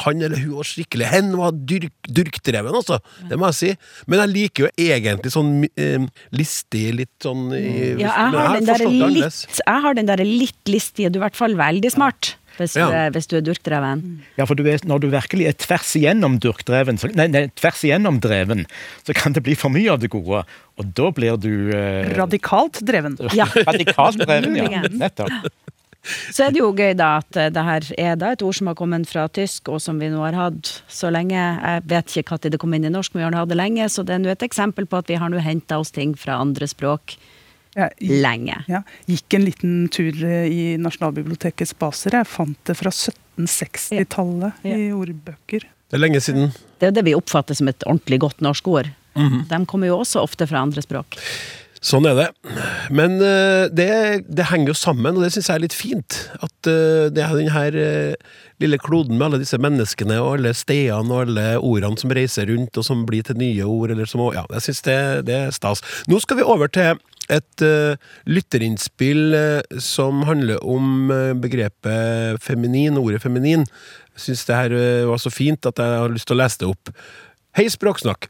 [0.06, 3.00] han eller hun var skikkelig Hen var dyrk, dyrkdreven, altså.
[3.30, 3.70] Det må jeg si.
[4.10, 6.06] Men jeg liker jo egentlig sånn eh,
[6.36, 7.64] listig, litt sånn i,
[8.00, 11.38] Ja, jeg har, den litt, jeg har den der litt listige, du er i hvert
[11.38, 12.86] fall veldig smart, hvis, Ja.
[12.86, 14.04] du, er, hvis du er durkdreven.
[14.38, 17.82] Ja, for du er, når du virkelig er tvers igjennom durkdreven, så, nei, nei, tvers
[17.88, 18.66] igjennom dreven,
[19.06, 20.44] så kan det bli for mye av det gode.
[20.80, 23.18] Og da blir du eh, Radikalt dreven.
[23.36, 23.48] Ja.
[23.68, 24.56] radikalt dreven.
[24.60, 25.50] Ja, nettopp.
[26.32, 28.70] Så er det jo gøy da at eh, det her er da et ord som
[28.70, 31.36] har kommet fra tysk, og som vi nå har hatt så lenge.
[31.36, 33.88] Jeg vet ikke når det kom inn i norsk, men vi har hatt det lenge,
[33.92, 36.38] så det er nå et eksempel på at vi har nå henta oss ting fra
[36.40, 37.18] andre språk
[38.00, 38.64] lenge.
[38.68, 42.16] ja, gikk en liten tur eh, i Nasjonalbibliotekets baser.
[42.18, 44.76] Jeg fant det fra 1760-tallet Ja.
[44.76, 45.66] i ordbøker.
[45.90, 46.52] Det er lenge siden.
[46.78, 48.90] Det er jo det vi oppfatter som et ordentlig godt norsk ord.
[49.16, 49.46] Mhm.
[49.48, 51.16] De kommer jo også ofte fra andre språk.
[51.80, 52.26] Sånn er det.
[52.92, 56.16] Men eh, det, det henger jo sammen, og det syns jeg er litt fint.
[56.44, 58.16] At eh, det er denne
[58.60, 62.76] lille kloden med alle disse menneskene og alle stedene og alle ordene som reiser rundt,
[62.76, 64.98] og som blir til nye ord, eller som Ja, jeg syns det,
[65.30, 65.80] det er stas.
[66.06, 67.00] Nå skal vi over til
[67.30, 67.96] et uh,
[68.28, 73.66] lytterinnspill uh, som handler om uh, begrepet feminin, ordet feminin.
[74.16, 74.72] Jeg syns det her
[75.08, 76.90] var så fint at jeg har lyst til å lese det opp.
[77.56, 78.28] Hei, Språksnakk.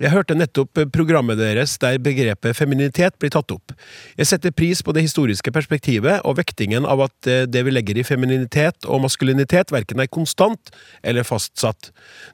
[0.00, 3.74] Jeg hørte nettopp programmet deres der begrepet femininitet blir tatt opp.
[4.16, 8.06] Jeg setter pris på det historiske perspektivet og vektingen av at det vi legger i
[8.06, 10.72] femininitet og maskulinitet verken er konstant
[11.04, 11.90] eller fastsatt.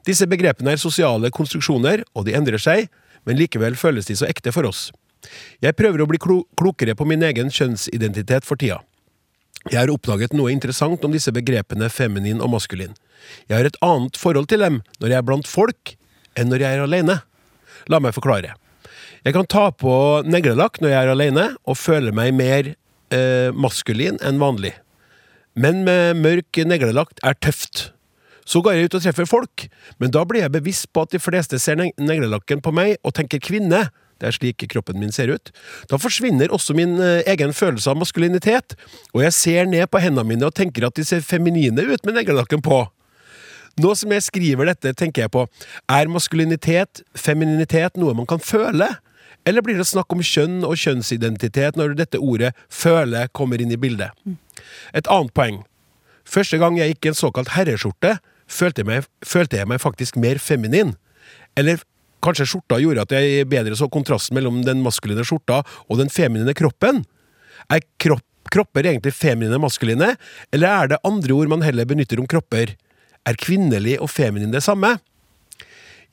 [0.07, 2.87] Disse begrepene er sosiale konstruksjoner, og de endrer seg,
[3.27, 4.87] men likevel føles de så ekte for oss.
[5.63, 8.81] Jeg prøver å bli klo klokere på min egen kjønnsidentitet for tida.
[9.67, 12.95] Jeg har oppdaget noe interessant om disse begrepene feminin og maskulin.
[13.49, 15.95] Jeg har et annet forhold til dem når jeg er blant folk,
[16.39, 17.19] enn når jeg er alene.
[17.91, 18.55] La meg forklare.
[19.25, 24.19] Jeg kan ta på neglelakk når jeg er alene, og føle meg mer eh, maskulin
[24.23, 24.73] enn vanlig.
[25.59, 27.89] Men med mørk neglelakk er tøft.
[28.49, 29.67] Så går jeg ut og treffer folk,
[30.01, 33.43] men da blir jeg bevisst på at de fleste ser neglelakken på meg og tenker
[33.43, 33.89] kvinne.
[34.19, 35.51] Det er slik kroppen min ser ut.
[35.91, 38.75] Da forsvinner også min eh, egen følelse av maskulinitet,
[39.13, 42.19] og jeg ser ned på hendene mine og tenker at de ser feminine ut med
[42.19, 42.83] neglelakken på.
[43.79, 45.45] Nå som jeg skriver dette, tenker jeg på
[45.89, 48.89] er maskulinitet, femininitet, noe man kan føle?
[49.47, 53.79] Eller blir det snakk om kjønn og kjønnsidentitet når dette ordet 'føle' kommer inn i
[53.79, 54.11] bildet?
[54.93, 55.63] Et annet poeng.
[56.25, 58.83] Første gang jeg gikk i en såkalt herreskjorte, følte
[59.25, 60.95] følte jeg meg faktisk mer feminin.
[61.55, 61.79] Eller
[62.23, 66.55] kanskje skjorta gjorde at jeg bedre så kontrasten mellom den maskuline skjorta og den feminine
[66.57, 67.03] kroppen?
[67.69, 70.15] Er kropp, kropper egentlig feminine og maskuline,
[70.55, 72.73] eller er det andre ord man heller benytter om kropper?
[73.27, 74.97] Er kvinnelig og feminin det samme?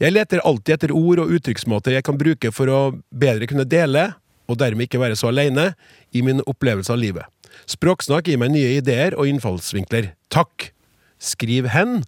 [0.03, 4.11] Jeg leter alltid etter ord og uttrykksmåter jeg kan bruke for å bedre kunne dele,
[4.47, 5.71] og dermed ikke være så alene,
[6.13, 7.25] i min opplevelse av livet.
[7.71, 10.13] Språksnakk gir meg nye ideer og innfallsvinkler.
[10.33, 10.71] Takk!
[11.17, 12.03] Skriv hen,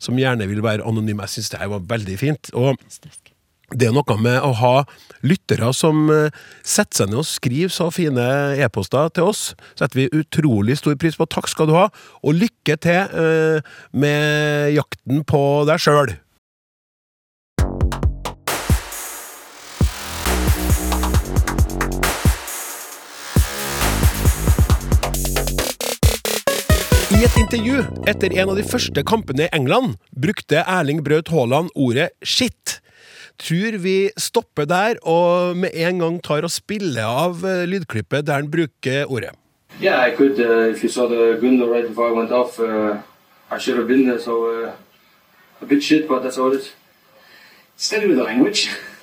[0.00, 1.20] som gjerne vil være anonym.
[1.26, 2.50] Jeg syns det her var veldig fint.
[2.56, 2.80] Og
[3.72, 4.74] det er noe med å ha
[5.24, 8.26] lyttere som eh, setter seg ned og skriver så fine
[8.60, 9.54] e-poster til oss.
[9.78, 11.26] setter vi utrolig stor pris på.
[11.26, 11.88] Takk skal du ha,
[12.22, 16.14] og lykke til eh, med jakten på deg sjøl.
[27.14, 31.72] I et intervju etter en av de første kampene i England brukte Erling Braut Haaland
[31.72, 32.83] ordet 'shit'
[33.40, 38.40] tror vi stopper der og med en gang tar og spiller av eh, lydklippet der
[38.40, 39.34] han bruker ordet.
[39.80, 40.38] Yeah, I could.
[40.38, 42.96] Uh, if you saw the window right before I went off, uh,
[43.50, 44.20] I should have been there.
[44.20, 44.72] So uh,
[45.60, 46.72] a bit shit, but that's all it is.
[47.76, 48.70] Steady with the language.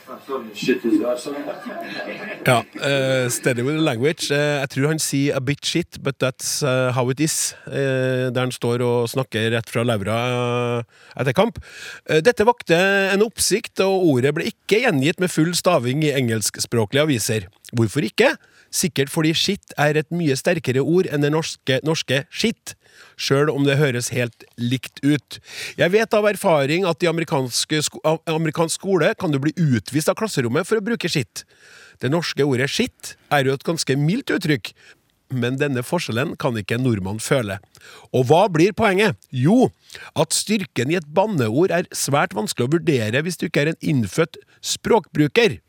[2.45, 4.31] Ja, Uh, steady with the language.
[4.33, 8.39] Eh, jeg tror han sier 'a bit shit, but that's uh, how it is', der
[8.39, 10.83] han står og snakker rett fra eh,
[11.19, 11.59] etter kamp.
[12.07, 12.75] Dette vakte
[13.13, 17.47] en oppsikt, og ordet ble ikke gjengitt med full staving i engelskspråklige aviser.
[17.73, 18.35] Hvorfor ikke?
[18.71, 22.75] Sikkert fordi skitt er et mye sterkere ord enn det norske, norske skitt,
[23.21, 25.39] Sjøl om det høres helt likt ut.
[25.79, 30.67] Jeg vet av erfaring at i sko amerikansk skole kan du bli utvist av klasserommet
[30.67, 31.43] for å bruke skitt.
[32.01, 34.73] Det norske ordet skitt er jo et ganske mildt uttrykk,
[35.31, 37.59] men denne forskjellen kan ikke en nordmann føle.
[38.11, 39.15] Og hva blir poenget?
[39.29, 39.69] Jo,
[40.17, 43.83] at styrken i et banneord er svært vanskelig å vurdere hvis du ikke er en
[43.93, 44.41] innfødt
[44.73, 45.59] språkbruker.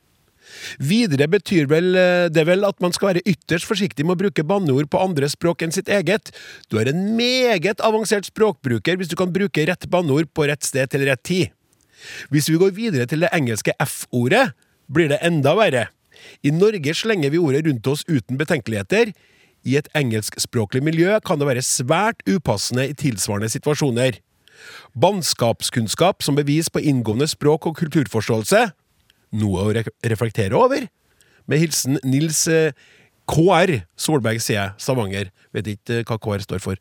[0.82, 4.44] Videre betyr vel eh, det vel at man skal være ytterst forsiktig med å bruke
[4.46, 6.32] banneord på andre språk enn sitt eget.
[6.70, 10.92] Du er en meget avansert språkbruker hvis du kan bruke rett banneord på rett sted
[10.92, 11.52] til rett tid.
[12.34, 14.50] Hvis vi går videre til det engelske F-ordet,
[14.92, 15.86] blir det enda verre.
[16.42, 19.12] I Norge slenger vi ordet rundt oss uten betenkeligheter.
[19.62, 24.18] I et engelskspråklig miljø kan det være svært upassende i tilsvarende situasjoner.
[24.98, 28.68] Bannskapskunnskap som bevis på inngående språk- og kulturforståelse
[29.38, 30.88] noe å re reflektere over.
[31.50, 32.74] Med hilsen Nils eh,
[33.30, 34.74] KR Solberg, sier jeg.
[34.82, 35.30] Stavanger.
[35.54, 36.80] Vet ikke hva KR står for.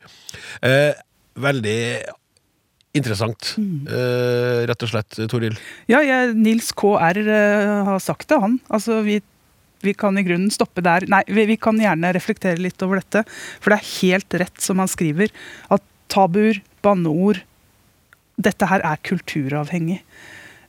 [0.64, 0.92] Eh,
[1.40, 1.78] veldig
[2.96, 5.54] interessant, eh, rett og slett, Toril.
[5.88, 8.58] Ja, jeg, Nils KR eh, har sagt det, han.
[8.68, 9.20] Altså, vi,
[9.80, 11.06] vi kan i grunnen stoppe der.
[11.08, 13.24] Nei, vi, vi kan gjerne reflektere litt over dette.
[13.62, 15.32] For det er helt rett som han skriver,
[15.72, 17.44] at tabuer, banneord
[18.42, 20.00] Dette her er kulturavhengig.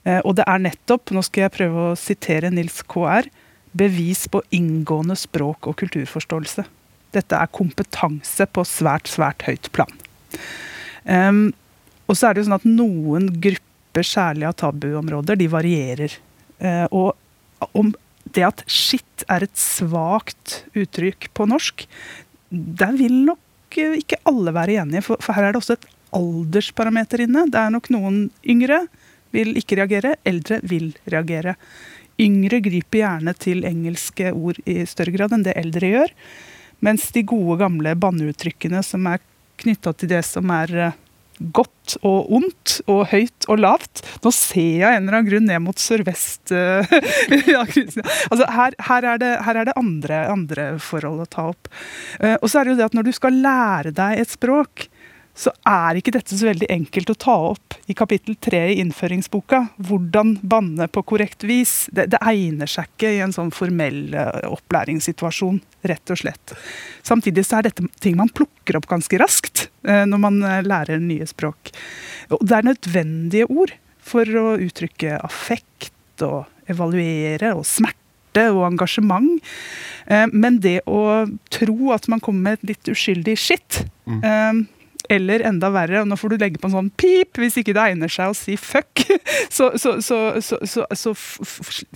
[0.04, 3.28] Eh, og det er nettopp, nå skal jeg prøve å sitere Nils KR,
[3.74, 6.66] bevis på inngående språk- og kulturforståelse.
[7.14, 9.90] Dette er kompetanse på svært, svært høyt plan.
[11.04, 11.52] Um,
[12.08, 16.16] og så er det jo sånn at noen grupper, særlig av tabuområder, de varierer.
[16.62, 17.92] Uh, og om
[18.34, 21.86] det at skitt er et svakt uttrykk på norsk,
[22.50, 25.88] der vil nok eh, ikke alle være enige, for, for her er det også et
[26.14, 27.46] aldersparameter inne.
[27.50, 28.84] Det er nok noen yngre
[29.34, 31.56] vil ikke reagere, eldre vil reagere.
[32.22, 36.12] Yngre griper gjerne til engelske ord i større grad enn det eldre gjør.
[36.84, 39.22] Mens de gode, gamle banneuttrykkene som er
[39.62, 40.96] knytta til det som er eh,
[41.54, 44.02] godt og ondt og høyt og lavt.
[44.22, 46.52] Nå ser jeg en eller annen grunn ned mot sørvest.
[46.54, 46.94] eh,
[48.30, 51.70] altså her, her er det, her er det andre, andre forhold å ta opp.
[52.20, 54.86] Eh, Og så er det jo det at når du skal lære deg et språk,
[55.34, 59.64] så er ikke dette så veldig enkelt å ta opp i kapittel tre i innføringsboka.
[59.82, 61.88] Hvordan banne på korrekt vis.
[61.90, 65.58] Det, det egner seg ikke i en sånn formell eh, opplæringssituasjon,
[65.90, 66.54] rett og slett.
[67.02, 71.02] Samtidig så er dette ting man plukker opp ganske raskt eh, når man eh, lærer
[71.02, 71.74] nye språk.
[72.30, 73.74] Og det er nødvendige ord
[74.04, 79.42] for å uttrykke affekt og evaluere og smerte og engasjement.
[80.34, 81.24] Men det å
[81.54, 83.78] tro at man kommer med et litt uskyldig skitt
[84.10, 84.64] eh,
[85.12, 87.82] eller enda verre, og nå får du legge på en sånn pip hvis ikke det
[87.90, 89.04] egner seg å si fuck,
[89.56, 90.20] så, så, så,
[90.96, 91.12] så,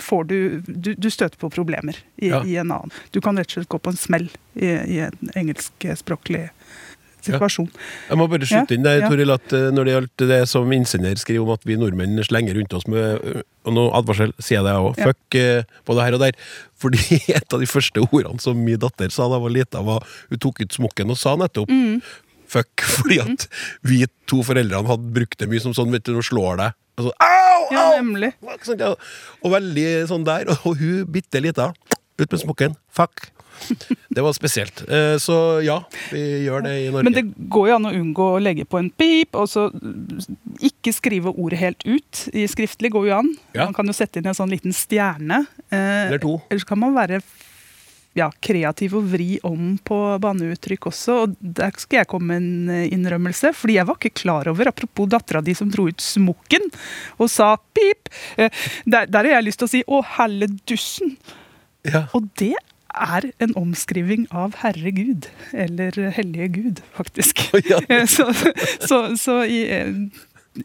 [0.08, 2.42] får du, du Du støter på problemer i, Ja.
[2.44, 2.92] i en annen.
[3.14, 4.28] Du kan rett og slett gå på en smell
[4.58, 6.48] i, i en engelskspråklig
[7.24, 7.66] situasjon.
[8.08, 9.08] Jeg må bare skyte Ja, inn der, ja.
[9.10, 12.54] Toril, at eh, når det gjaldt det som innsender skriver om at vi nordmenn slenger
[12.60, 14.94] rundt oss med eh, Og nå advarsel, sier jeg det òg.
[14.96, 15.08] Ja.
[15.10, 16.38] Fuck eh, både her og der.
[16.80, 20.06] Fordi et av de første ordene som min datter sa da hun var lita, var
[20.30, 21.98] Hun tok ut smokken og sa nettopp Mm.
[22.48, 23.46] Fuck, fordi at
[23.86, 26.76] vi to foreldrene hadde brukt det mye som sånn, vet du, nå slår deg.
[26.98, 28.32] Og så, au, Ja, nemlig.
[28.42, 28.94] Ja.
[29.44, 30.48] Og veldig sånn der.
[30.66, 31.70] Og hun bitte lita.
[32.18, 32.74] Ut med smokken.
[32.90, 33.28] Fuck.
[34.14, 34.82] Det var spesielt.
[34.88, 35.34] Eh, Så
[35.66, 35.80] ja,
[36.12, 37.04] vi gjør det i Norge.
[37.06, 39.68] Men det går jo an å unngå å legge på en pip, og så
[40.64, 42.24] ikke skrive ordet helt ut.
[42.34, 43.30] I skriftlig går jo an.
[43.54, 43.66] Ja.
[43.68, 45.44] Man kan jo sette inn en sånn liten stjerne.
[45.70, 46.38] Eh, Eller to.
[46.50, 47.20] Eller så kan man være
[48.18, 51.18] ja, kreativ og vri om på banneuttrykk også.
[51.24, 54.72] Og der skal jeg komme med en eh, innrømmelse, fordi jeg var ikke klar over,
[54.72, 56.68] apropos dattera di som dro ut smokken
[57.18, 58.50] og sa pip, eh,
[58.86, 61.16] der, der har jeg lyst til å si å helle dussen.
[61.86, 62.08] Ja.
[62.16, 62.56] Og det
[62.98, 67.44] er en omskriving av herregud, eller hellige gud, faktisk.
[67.68, 67.80] Ja.
[68.06, 68.30] så
[68.80, 69.60] så, så i,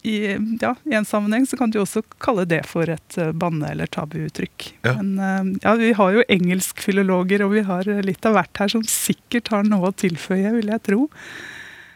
[0.02, 0.16] i,
[0.62, 3.90] ja, i en sammenheng så kan du også kalle det for et eh, banne- eller
[3.94, 4.70] tabuuttrykk.
[4.88, 4.96] Ja.
[5.02, 8.74] Men eh, ja, vi har jo engelskfilologer, og vi har eh, litt av hvert her
[8.74, 11.04] som sikkert har noe å tilføye, vil jeg tro.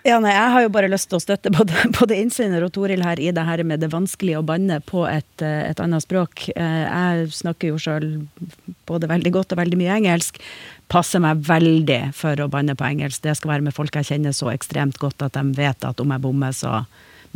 [0.07, 3.01] Ja, nei, Jeg har jo bare lyst til å støtte både, både innsender og Toril
[3.03, 6.45] her i det her med det vanskelige å banne på et, et annet språk.
[6.55, 8.07] Eh, Jeg snakker jo sjøl
[8.87, 10.39] både veldig godt og veldig mye engelsk.
[10.87, 13.25] Passer meg veldig for å banne på engelsk.
[13.25, 16.15] Det skal være med folk jeg kjenner så ekstremt godt at de vet at om
[16.15, 16.85] jeg bommer, så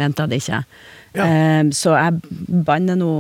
[0.02, 0.62] mente jeg det ikke.
[1.16, 1.26] Ja.
[1.26, 2.20] Eh, Så jeg
[2.68, 3.14] banner nå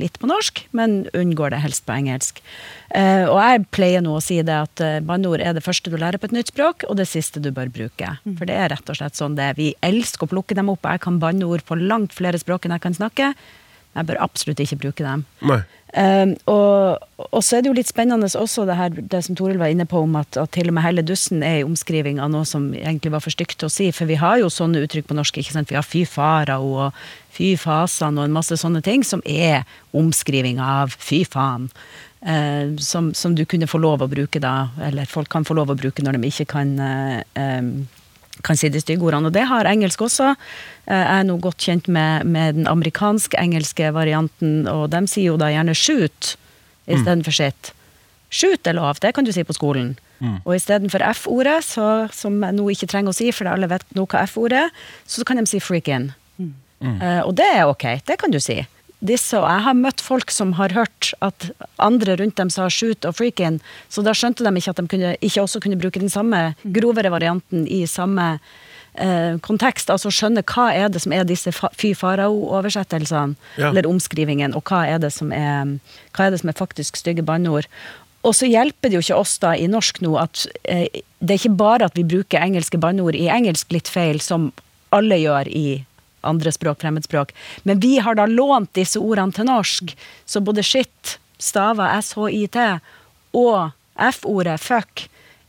[0.00, 2.40] litt på norsk, men unngår det helst på engelsk.
[2.96, 5.98] Eh, og jeg pleier nå å si det at eh, banneord er det første du
[6.00, 8.14] lærer på et nytt språk, og det siste du bør bruke.
[8.24, 9.50] For det er rett og slett sånn det.
[9.60, 12.76] Vi elsker å plukke dem opp, og jeg kan banneord på langt flere språk enn
[12.76, 13.32] jeg kan snakke.
[13.96, 15.24] Jeg bør absolutt ikke bruke dem.
[15.96, 16.98] Um, og,
[17.30, 19.86] og så er det jo litt spennende også det her, det som Toril var inne
[19.88, 22.68] på, om at, at til og med hele dussen er en omskriving av noe som
[22.76, 23.88] egentlig var for stygt å si.
[23.96, 25.40] For vi har jo sånne uttrykk på norsk.
[25.40, 25.72] ikke sant?
[25.72, 29.64] Vi har fy farao og fy fasan og en masse sånne ting som er
[29.96, 31.70] omskriving av fy faen.
[32.26, 35.70] Uh, som, som du kunne få lov å bruke da, eller folk kan få lov
[35.72, 37.86] å bruke når de ikke kan uh, em,
[38.46, 39.28] kan si de stygge ordene.
[39.30, 40.32] Og det har engelsk også.
[40.86, 45.36] Eh, Jeg er nå godt kjent med, med den amerikansk-engelske varianten, og de sier jo
[45.40, 46.36] da gjerne 'shoot'
[46.86, 47.72] istedenfor sitt
[48.30, 49.96] Shoot er lov, det kan du si på skolen.
[50.44, 54.24] Og istedenfor F-ordet, som jeg nå ikke trenger å si, for alle vet nå hva
[54.26, 54.70] F-ordet er,
[55.06, 56.10] så kan de si 'freaking'.
[56.82, 58.66] Uh, og det er ok, det kan du si.
[59.04, 61.50] Disse, og jeg har møtt folk som har hørt at
[61.82, 63.58] andre rundt dem sa shoot og freaking,
[63.92, 67.12] så da skjønte de ikke at de kunne, ikke også kunne bruke den samme grovere
[67.12, 68.38] varianten i samme
[68.96, 69.92] eh, kontekst.
[69.92, 73.68] Altså skjønne hva er det som er disse fy farao-oversettelsene, Ja.
[73.70, 75.76] eller omskrivingen, og hva er det som er,
[76.16, 77.66] hva er, det som er faktisk stygge banneord.
[78.24, 80.88] Og så hjelper det jo ikke oss da i norsk nå at eh,
[81.20, 84.52] det er ikke bare at vi bruker engelske banneord i engelsk litt feil, som
[84.90, 85.84] alle gjør i
[86.26, 87.32] andre språk, fremmedspråk.
[87.64, 89.96] Men vi har da lånt disse ordene til norsk.
[90.26, 92.58] Så både shit, stava SHIT,
[93.36, 95.06] og F-ordet fuck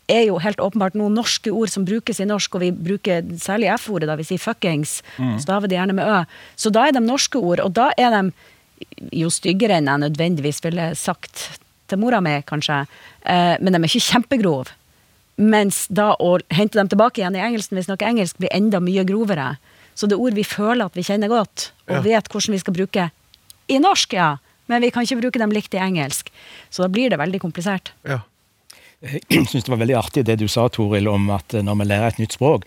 [0.08, 3.74] er jo helt åpenbart noen norske ord som brukes i norsk, og vi bruker særlig
[3.76, 5.02] F-ordet, da vi sier fuckings.
[5.44, 6.22] Staver det gjerne med ø.
[6.56, 8.24] Så da er de norske ord, og da er de
[9.12, 12.86] jo styggere enn jeg nødvendigvis ville sagt til mora mi, kanskje.
[13.26, 14.76] Eh, men de er ikke kjempegrove.
[15.38, 18.82] Mens da å hente dem tilbake igjen i engelsken, hvis vi snakker engelsk, blir enda
[18.84, 19.58] mye grovere.
[19.98, 22.02] Så det er ord vi føler at vi kjenner godt, og Ja.
[22.06, 23.10] vet hvordan vi skal bruke
[23.68, 24.36] i norsk, ja.
[24.70, 26.30] Men vi kan ikke bruke dem likt i engelsk.
[26.70, 27.94] Så da blir det veldig komplisert.
[28.06, 28.20] Ja.
[29.30, 31.86] Jeg syns det var veldig artig det du sa, Toril, om at eh, når vi
[31.86, 32.64] lærer et nytt språk,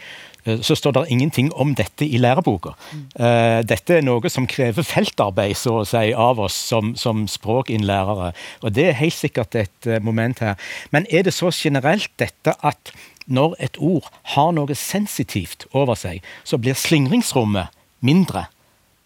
[0.46, 2.76] eh, så står det ingenting om dette i læreboka.
[3.18, 8.30] Eh, Dette er noe som krever feltarbeid, så å si, av oss som, som språkinnlærere.
[8.62, 10.54] Og det er helt sikkert et moment her.
[10.94, 12.94] Men er det så generelt dette at
[13.30, 17.70] når et ord har noe sensitivt over seg, så blir slingringsrommet
[18.04, 18.46] mindre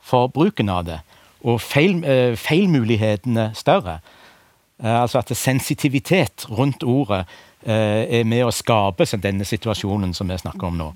[0.05, 0.99] for bruken av det,
[1.45, 4.01] og feil, eh, feilmulighetene større.
[4.83, 7.25] Eh, altså at sensitivitet rundt ordet
[7.67, 10.91] eh, er med å skape denne situasjonen som vi snakker om nå.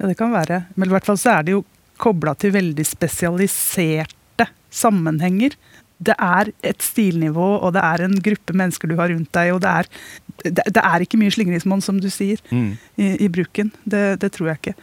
[0.00, 0.64] Ja, det kan være.
[0.76, 1.64] Men i hvert fall så er det jo
[2.00, 5.56] kobla til veldig spesialiserte sammenhenger.
[6.00, 9.60] Det er et stilnivå, og det er en gruppe mennesker du har rundt deg, og
[9.60, 9.88] det er,
[10.46, 12.70] det, det er ikke mye slingringsmonn, som du sier, Mm.
[12.96, 13.68] i, i bruken.
[13.84, 14.74] Det, det tror jeg ikke.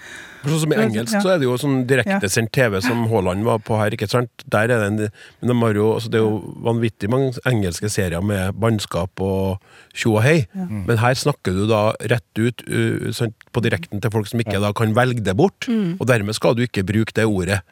[0.44, 3.58] For Sånn som I engelsk så er det jo sånn direktesendt TV som Haaland var
[3.66, 3.92] på her.
[3.98, 4.30] ikke sant?
[4.46, 5.00] Der er det en,
[5.42, 9.58] men de har jo, altså det er jo vanvittig mange engelske serier med bannskap og
[9.98, 10.46] tjo og hei.
[10.54, 11.82] Men her snakker du da
[12.14, 15.66] rett ut uh, sant, på direkten til folk som ikke da kan velge det bort.
[15.98, 17.64] Og dermed skal du ikke bruke det ordet.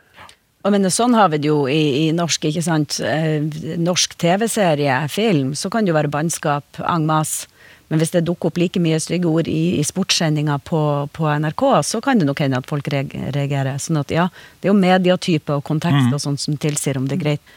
[0.66, 2.97] Og men sånn har vi det jo i, i norsk, ikke sant.
[3.05, 3.43] Eh,
[3.78, 7.45] norsk TV-serie, film, så kan det jo være bannskap en masse.
[7.93, 10.80] Men hvis det dukker opp like mye stygge ord i, i sportssendinga på,
[11.13, 13.78] på NRK, så kan det nok hende at folk reag- reagerer.
[13.78, 14.26] Sånn at ja,
[14.57, 17.53] det er jo medietype og kontekst og sånt som tilsier om det er greit.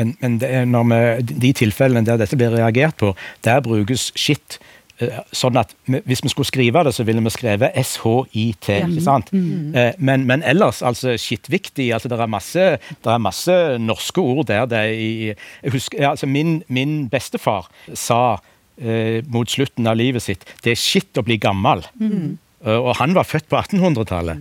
[0.00, 3.12] Men, men det når vi, de tilfellene der dette blir reagert på,
[3.44, 4.56] der brukes shit.
[5.00, 8.68] Eh, Sånn at Hvis vi skulle skrive det, så ville vi skrevet SHIT.
[8.68, 9.30] ikke sant?
[9.32, 11.92] Eh, Men, men ellers, altså skittviktig.
[11.92, 12.66] altså Det er masse,
[13.04, 14.66] det er masse norske ord der.
[14.66, 15.34] Det er i,
[15.72, 18.38] husker, altså min, min bestefar sa
[18.78, 21.84] eh, mot slutten av livet sitt det er skitt å bli gammel.
[22.00, 22.38] Mm.
[22.66, 24.40] Og han var født på 1800-tallet.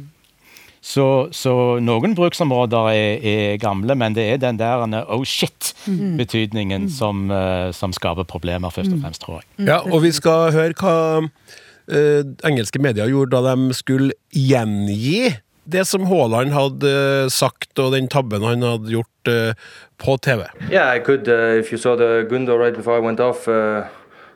[0.86, 7.24] Så, så noen bruksområder er, er gamle, men det er den der oh shit-betydningen som,
[7.34, 9.66] eh, som skaper problemer, først og fremst, tror jeg.
[9.66, 15.34] Ja, og vi skal høre hva uh, engelske medier gjorde da de skulle gjengi
[15.66, 16.90] det som Haaland hadde
[17.26, 19.58] eh, sagt, og den tabben han hadde gjort uh,
[19.98, 20.46] på TV.
[20.70, 21.28] Yeah, I could.
[21.28, 23.88] Uh, if you saw the Gundo right before I went off, uh,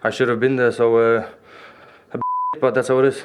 [0.04, 0.72] I should have been there.
[0.72, 1.28] So, uh,
[2.14, 2.18] a
[2.60, 3.24] but that's how it is.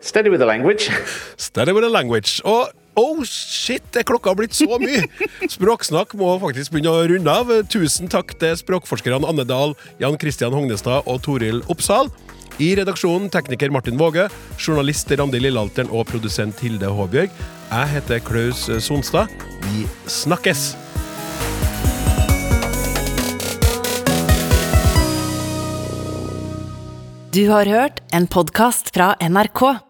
[0.00, 0.90] Steady with the language.
[1.36, 2.40] Steady with the language.
[2.44, 5.04] Og oh shit, er klokka blitt så mye!
[5.56, 7.52] Språksnakk må faktisk begynne å runde av.
[7.70, 12.08] Tusen takk til språkforskerne Anne Dahl, Jan Christian Hognestad og Toril Oppsal.
[12.60, 14.26] I redaksjonen tekniker Martin Våge,
[14.60, 17.32] journalist Randi Lillealteren og produsent Hilde Håbjørg.
[17.70, 19.32] Jeg heter Klaus Sonstad.
[19.68, 20.72] Vi snakkes!
[27.30, 29.89] Du har hørt en podkast fra NRK.